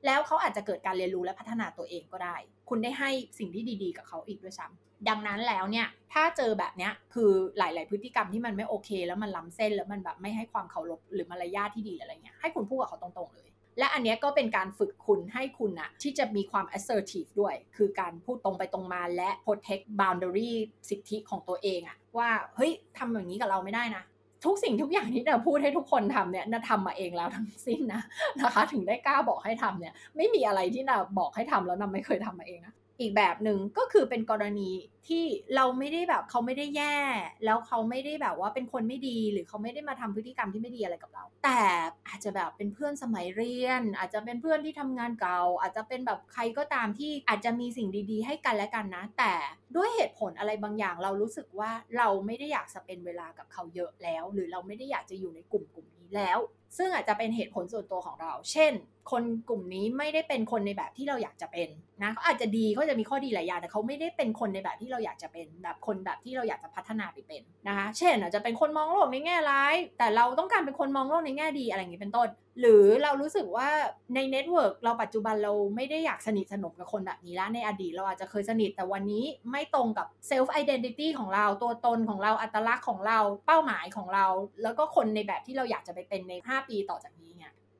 [0.07, 2.37] แล้วเขาอาจจะเกิดการเรียนรู้และพัฒนาตัวเองก็ได้
[2.69, 13.46] คุณได้ให้สิ่งที่ดีๆ กับเขาอีกด้วยซ้ำดังนั้นแล้วเนี่ยถ้าเจอแบบเนี้ยคือหลาย ๆ พฤติกรรมที่มันไม่โอเค แล้วมันล้ำเส้นแล้วมันแบบไม่ให้ความเคารพหรือมารยาทที่ดีอะไรเงี้ยให้คุณพูดกับเขาตรงๆเลย
[13.79, 20.53] และอันนี้ก็เป็นการฝึกคุณให้คุณอะที่จะมีความ assertive ด้วย คือการพูดตรงไปตรงมาและ protect boundary
[20.89, 24.05] สิทธิของตัวเองอะว่า เฮ้ยทำอย่างนี้กับเราไม่ได้นะ
[24.45, 28.03] ทุกสิ่งทุกอย่างที่เราพูดให้ทุกคนทำเนี่ยนาทำมาเองแล้วทั้งสิ้นนะ
[28.41, 34.71] นะคะ ถึงได้กล้าบอกให้ทำเนี่ย ไม่มีอะไรที่นาบอกให้ทำแล้วนาไม่เคยทำมาเองนะ อีกแบบหนึ่งก็คือเป็นกรณี
[35.09, 35.25] ที่
[35.57, 36.97] เราไม่ได้แบบเขาไม่ได้แย่
[37.45, 41.61] แล้วเขาไม่ได้แบบว่าเป็นคนไม่ดีหรือเขาไม่ได้มาทำพฤติกรรมที่ไม่ดีอะไรกับเรา แต่
[42.09, 49.33] อาจจะแบบเป็นเพื่อนสมัยเรียน อาจจะเป็นเพื่อนที่ทำงานเก่า อาจจะเป็นแบบใครก็ตามที่อาจจะมีสิ่งดีๆ ให้กันและกันนะ แต่
[49.77, 56.39] ด้วยเหตุผลอะไรบางอย่างเรารู้สึกว่าเราไม่ได้อยากสเปนเวลากับเขาเยอะแล้ว หรือเราไม่ได้อยากจะอยู่ในกลุ่มกลุ่มนี้แล้ว
[56.79, 58.73] ซึ่งอาจจะเป็นเหตุผลส่วนตัวของเรา เช่น
[59.11, 61.69] คนกลุ่มนี้ไม่ได้เป็นคนในแบบที่เราอยากจะเป็น
[62.03, 72.29] นะเขาอาจจะดีเขาจะมีข้อดีหลายอย่างแต่เขาไม่ได้เป็นคนในแบบที่เราอยากจะเป็น แบบคนแบบที่เราอยากจะพัฒนาไปเป็นนะคะ เช่น อาจจะเป็นคนมองโลกในแง่ร้าย แต่เราต้องการเป็นคนมองโลกในแง่ดีอะไรอย่างนี้เป็นต้น
[72.61, 73.69] หรือเรารู้สึกว่า
[74.15, 84.27] ใน network เราปัจจุบันเราไม่ได้อยากสนิทสนมกับคนแบบนี้แล้วในอดีตเราอาจจะเคยสนิทแต่วันนี้ไม่ตรงกับ self-identity ของเราตัวตนของเราอัตลักษณ์ของเราเป้าหมายของเรา
[84.63, 87.33] แล้วก็คนในแบบที่เราอยากจะไปเป็นใน 5 ปีต่อจากนี้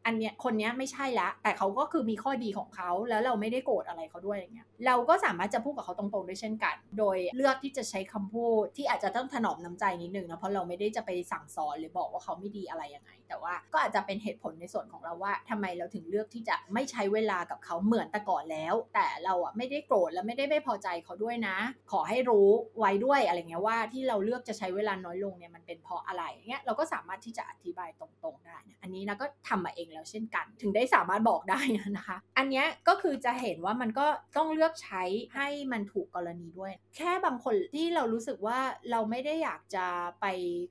[0.07, 21.57] อันเนี้ยคนเนี้ยไม่ใช่ละ แต่เขาก็คือมีข้อดีของเขาแล้วเราไม่ได้โกรธอะไรเขาด้วยอย่างเงี้ยเราก็สามารถจะพูดกับเขาตรงๆด้วยเช่นกัน โดยเลือกที่จะใช้คำพูดที่อาจจะต้องถนอมน้ำใจนิดนึงนะเพราะเราไม่ได้จะไปสั่งสอนหรือบอกว่าเขาไม่ดีอะไรยังไง แต่ว่าก็อาจจะเป็นเหตุผลในส่วนของเราว่าทำไมเราถึงเลือกที่จะไม่ใช้เวลากับเขาเหมือนแต่ก่อนแล้ว แต่เราอะไม่ได้โกรธและไม่ได้ไม่พอใจเขาด้วยนะ
[21.93, 31.61] ขอให้รู้ไว้ด้วยอะไรเงี้ยว่าที่เราเลือกจะใช้เวลาน้อยลงเนี่ยมันเป็นเพราะอะไรเงี้ยเราก็สามารถที่จะอธิบายตรงๆได้นะอันนี้นะก็ทำมาเองแล้วเช่นกัน ถึงได้สามารถบอกได้
[31.97, 34.07] นะคะ อันนี้ก็คือจะเห็นว่ามันก็
[34.37, 35.03] ต้องเลือกใช้
[35.35, 38.59] ให้มันถูกกรณีด้วย แค่บางคนที่เรารู้สึกว่า
[38.91, 39.87] เราไม่ได้อยากจะ
[40.21, 40.27] ไป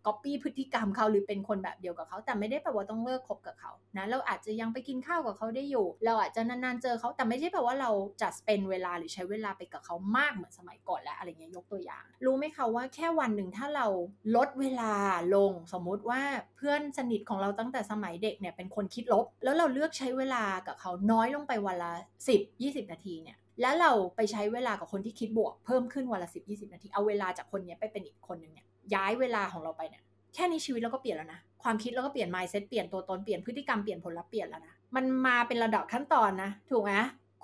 [0.06, 13.88] ก๊อปปี้พฤติกรรมเขาหรือเป็นคนแบบเดียวกับเขาแต่ไม่ได้แปลว่าต้องเลิกคบกับเขานะเราอาจจะยังไปกินข้าวกับเขาได้อยู่ เราอาจจะนานๆเจอเขาแต่ไม่ใช่แปลว่าเราจะเป็นเวลาหรือใช้เวลาไปกับเขามากเหมือนสมัยก่อนแล้วอะไรเงี้ยยกตัวอย่าง รู้ไหมคะว่าแค่วันหนึ่งถ้าเรา
[14.36, 14.94] ลดเวลา
[15.36, 16.22] ลงสมมุติว่า
[16.58, 21.92] เพื่อนสนิทของเราตั้งแต่สมัยเด็กเนี่ยเป็นคนคิดลบ แล้วเราเลือกใช้เวลากับเขาน้อยลงไปวันละ
[22.28, 30.02] 10 20 นาทีเนี่ยแล้วเราไปใช้เวลากับคนที่คิดบวกเพิ่มขึ้นวันละ 10 20 นาที เอาเวลาจากคนนี้ไปเป็นอีกคนหนึ่งเนี่ยย้ายเวลาของเราไปเนี่ย
[30.34, 36.94] แค่นี้ชีวิตเราก็เปลี่ยนแล้วนะ ความคิดเราก็เปลี่ยน mindset เปลี่ยนตัวตนเปลี่ยนพฤติกรรมเปลี่ยนผลลัพธ์เปลี่ยนแล้วนะมันมาเป็นระดับขั้นตอนนะ ถูกไหม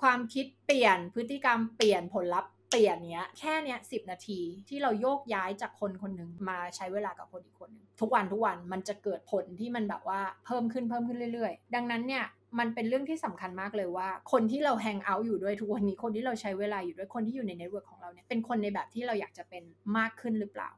[0.02, 12.24] ความคิดเปลี่ยนพฤติกรรมเปลี่ยนผลลัพธ์ เปลี่ยนเนี้ยแค่เนี้ยสิบนาทีที่เราโยกย้ายจากคนคนหนึ่งมาใช้เวลากับคนอีกคนหนึ่งทุกวันทุกวันมันจะเกิดผลที่มันแบบว่าเพิ่มขึ้นเพิ่มขึ้นเรื่อยๆ ดังนั้นเนี่ย
[12.58, 19.62] มันเป็นเรื่องที่สำคัญมากเลยว่า คนที่เรา hang out อยู่ด้วยทุกวันนี้คนที่เราใช้เวลาอยู่ด้วยคนที่อยู่ใน network ของเราเนี่ยเป็นคนในแบบที่เราอยากจะเป็น
[19.98, 20.70] มากขึ้นหรือเปล่า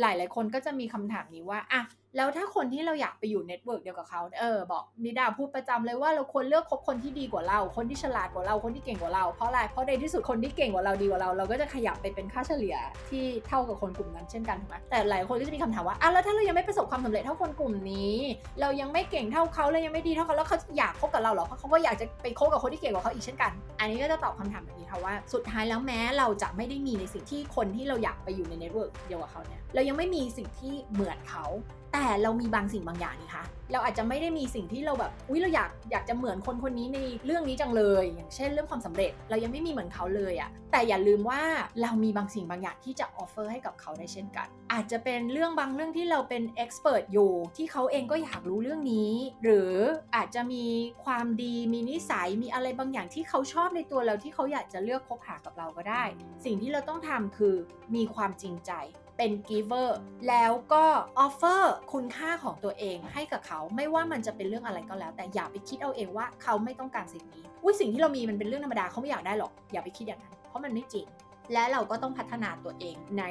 [0.00, 1.82] หลายหลายคนก็จะมีคำถามนี้ว่าอะ
[2.16, 12.76] แล้วถ้าคนที่เราอยากไปอยู่ network เดียวกับเขาเออบอกนิดนึงนัทพูดประจำเลยว่าเราควรเลือกคบคนที่ดีกว่าเรา คนที่ฉลาดกว่าเราคนที่เก่งกว่าเราเพราะอะไรเพราะในที่สุดคนที่เก่งกว่าเราดีกว่าเรา เราก็จะขยับไปเป็นค่าเฉลี่ย
[13.10, 18.14] ที่เท่ากับคนกลุ่มนั้นเช่นกันถูกไหมแต่หลายคนก็จะมีคำถามว่าอะแล้วถ้าเรายังไม่ประสบความสำเร็จเท่าคนกลุ่มนี้
[18.60, 31.44] เรายังไม่เก่งเท่าเขาเรายังไม่ดีเท่าเขาแล้วเขาอยากคบกับเราหรอเพราะเขาก็อยากจะไปคบกับคนที่เก่งกว่าเขาอีกเช่นกัน อันนี้ก็จะตอบคำถามแบบนี้ค่ะว่า สุดท้ายแล้วแม้เราจะไม่ได้มีในสิ่งที่คนที่เราอยากไปอยู่ใน network เดียวกับเขาเนี่ยเรายังไม่มีสิ่งที่เหมือนเขา
[31.92, 41.42] แต่เรามีบางสิ่งบางอย่างนี่คะเราอาจจะไม่ได้มีสิ่งที่เราแบบอุ้ยเราอยากอยากจะเหมือนคนคนนี้ในเรื่องนี้จังเลย อย่างเช่นเรื่องความสำเร็จเรายังไม่มีเหมือนเขาเลยอะแต่อย่าลืมว่า
[41.82, 49.12] เรามีบางสิ่งบางอย่างที่จะ offer ให้กับเขาได้เช่นกัน อาจจะเป็นเรื่องบางเรื่องที่เราเป็น expert อยู่ที่เขาเองก็อยากรู้เรื่องนี้
[49.44, 49.72] หรือ
[50.16, 50.64] อาจจะมี
[51.04, 56.04] ความดีมีนิสัยมีอะไรบางอย่างที่เขาชอบในตัวเราที่เขาอยากจะเลือกคบหากับเราก็ได้
[56.44, 57.54] สิ่งที่เราต้องทำคือ
[57.94, 58.72] มีความจริงใจ
[59.18, 59.88] เป็น giver
[60.28, 60.84] แล้วก็
[61.18, 71.06] offer คุณค่าของตัวเองให้กับเขาไม่ว่ามันจะเป็นเรื่องอะไรก็แล้ว แต่อย่าไปคิดเอาเองว่าเขาไม่ต้องการสิ่งนี้อุ้ยสิ่งที่เรามีมันเป็นเรื่องธรรมดาเขาไม่อยากได้หรอกอย่าไปคิดอย่างนั้น เพราะมันไม่จริง
[71.52, 73.24] และเราก็ต้องพัฒนาตัวเองใน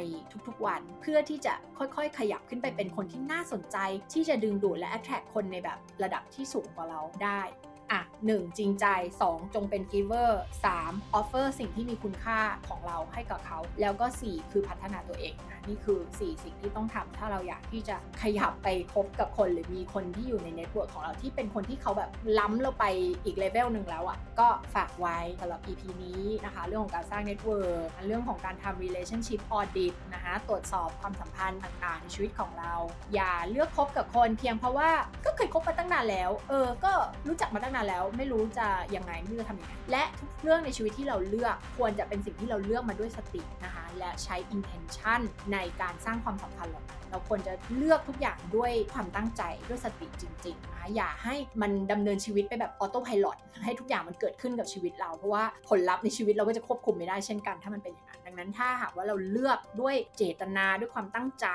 [0.48, 3.78] ทุกๆวัน เพื่อที่จะค่อยๆ ขยับขึ้นไปเป็นคนที่น่าสนใจ
[4.14, 7.42] ที่จะดึงดูดและ attract คนในแบบระดับที่สูงกว่าเราได้
[7.92, 8.86] อะ 1 จริงใจ
[9.24, 10.32] 2 จงเป็น giver
[10.74, 22.86] 3 offer สิ่งที่มีคุณค่าของเราให้กับเขา แล้วก็ 4 คือพัฒนาตัวเองนะนี่คือ 4 สิ่งที่ต้องทำถ้าเราอยากที่จะขยับไปคบกับคนหรือมีคนที่อยู่ใน network ของเราที่เป็นคนที่เขาแบบล้ำเราไป
[23.26, 32.74] อีกเลเวลหนึ่งแล้วอะค่ะ ก็ฝากไว้สำหรับ EP นี้นะคะ เรื่องของการสร้าง network เรื่องของการทำ relationship audit นะคะตรวจสอบความสัมพันธ์ต่างๆในชีวิตของเรา
[33.14, 34.90] อย่าเลือกคบกับคนเพียงเพราะว่า
[35.26, 36.92] ก็เคยคบมาตั้งนานแล้ว เออ ก็
[37.28, 45.22] รู้จักมาตั้งนานแล้วไม่รู้จะยังไงไม่รู้จะทำยังไงและทุกเรื่องในชีวิตที่เราเลือกควรจะเป็นสิ่งที่เราเลือกมาด้วยสตินะคะ และใช้ intention
[45.54, 61.48] ในการสร้างความสัมพันธ์เราเราควรจะเลือกทุกอย่างด้วยความตั้งใจด้วยสติจริงๆนะคะอย่าให้มันดำเนินชีวิตไปแบบออโต้พายโให้ทุกอย่างมันเกิดขึ้นกับชีวิตเรา เพราะว่าผลลัพธ์ในชีวิตเราก็จะควบคุมไม่ได้เช่นกันถ้ามันเป็นอย่างนั้น นั้นถ้าหากว่าเราเลือกด้วยเจตนาด้วยความตั้งใจ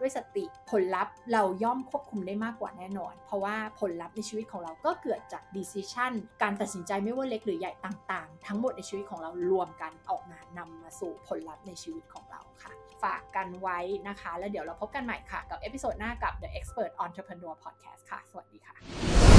[0.00, 12.72] ด้วยสติผลลัพธ์เราย่อมควบคุมได้มากกว่าแน่นอน เพราะว่าผลลัพธ์ในชีวิตของเราก็เกิดจาก decision การตัดสินใจไม่ว่าเล็กหรือใหญ่ต่างๆ ทั้งหมดในชีวิตของเรารวมกันออกมานำมาสู่ผลลัพธ์ในชีวิตของเราค่ะ
[13.02, 19.29] ฝากกันไว้นะคะ แล้วเดี๋ยวเราพบกันใหม่ค่ะ กับ episode หน้ากับ The Expert Entrepreneur Podcast ค่ะ สวัสดีค่ะ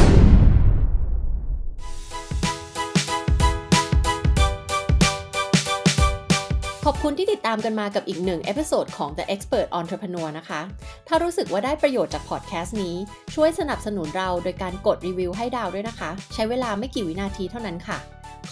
[6.85, 10.61] ขอบคุณที่ติดตามกันมากับอีกหนึ่ง episode ของ The Expert Entrepreneur นะคะ
[11.07, 12.95] ถ้ารู้สึกว่าได้ประโยชน์จากพอดแคสต์นี้
[13.35, 17.97] ช่วยสนับสนุนเราโดยการกดรีวิวให้ดาวด้วยนะคะ ใช้เวลาไม่กี่วินาทีเท่านั้นค่ะ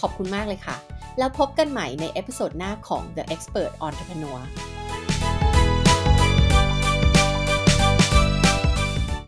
[0.00, 0.76] ขอบคุณมากเลยค่ะ
[1.18, 4.38] แล้วพบกันใหม่ในเอพิโซดหน้าของ The Expert Entrepreneur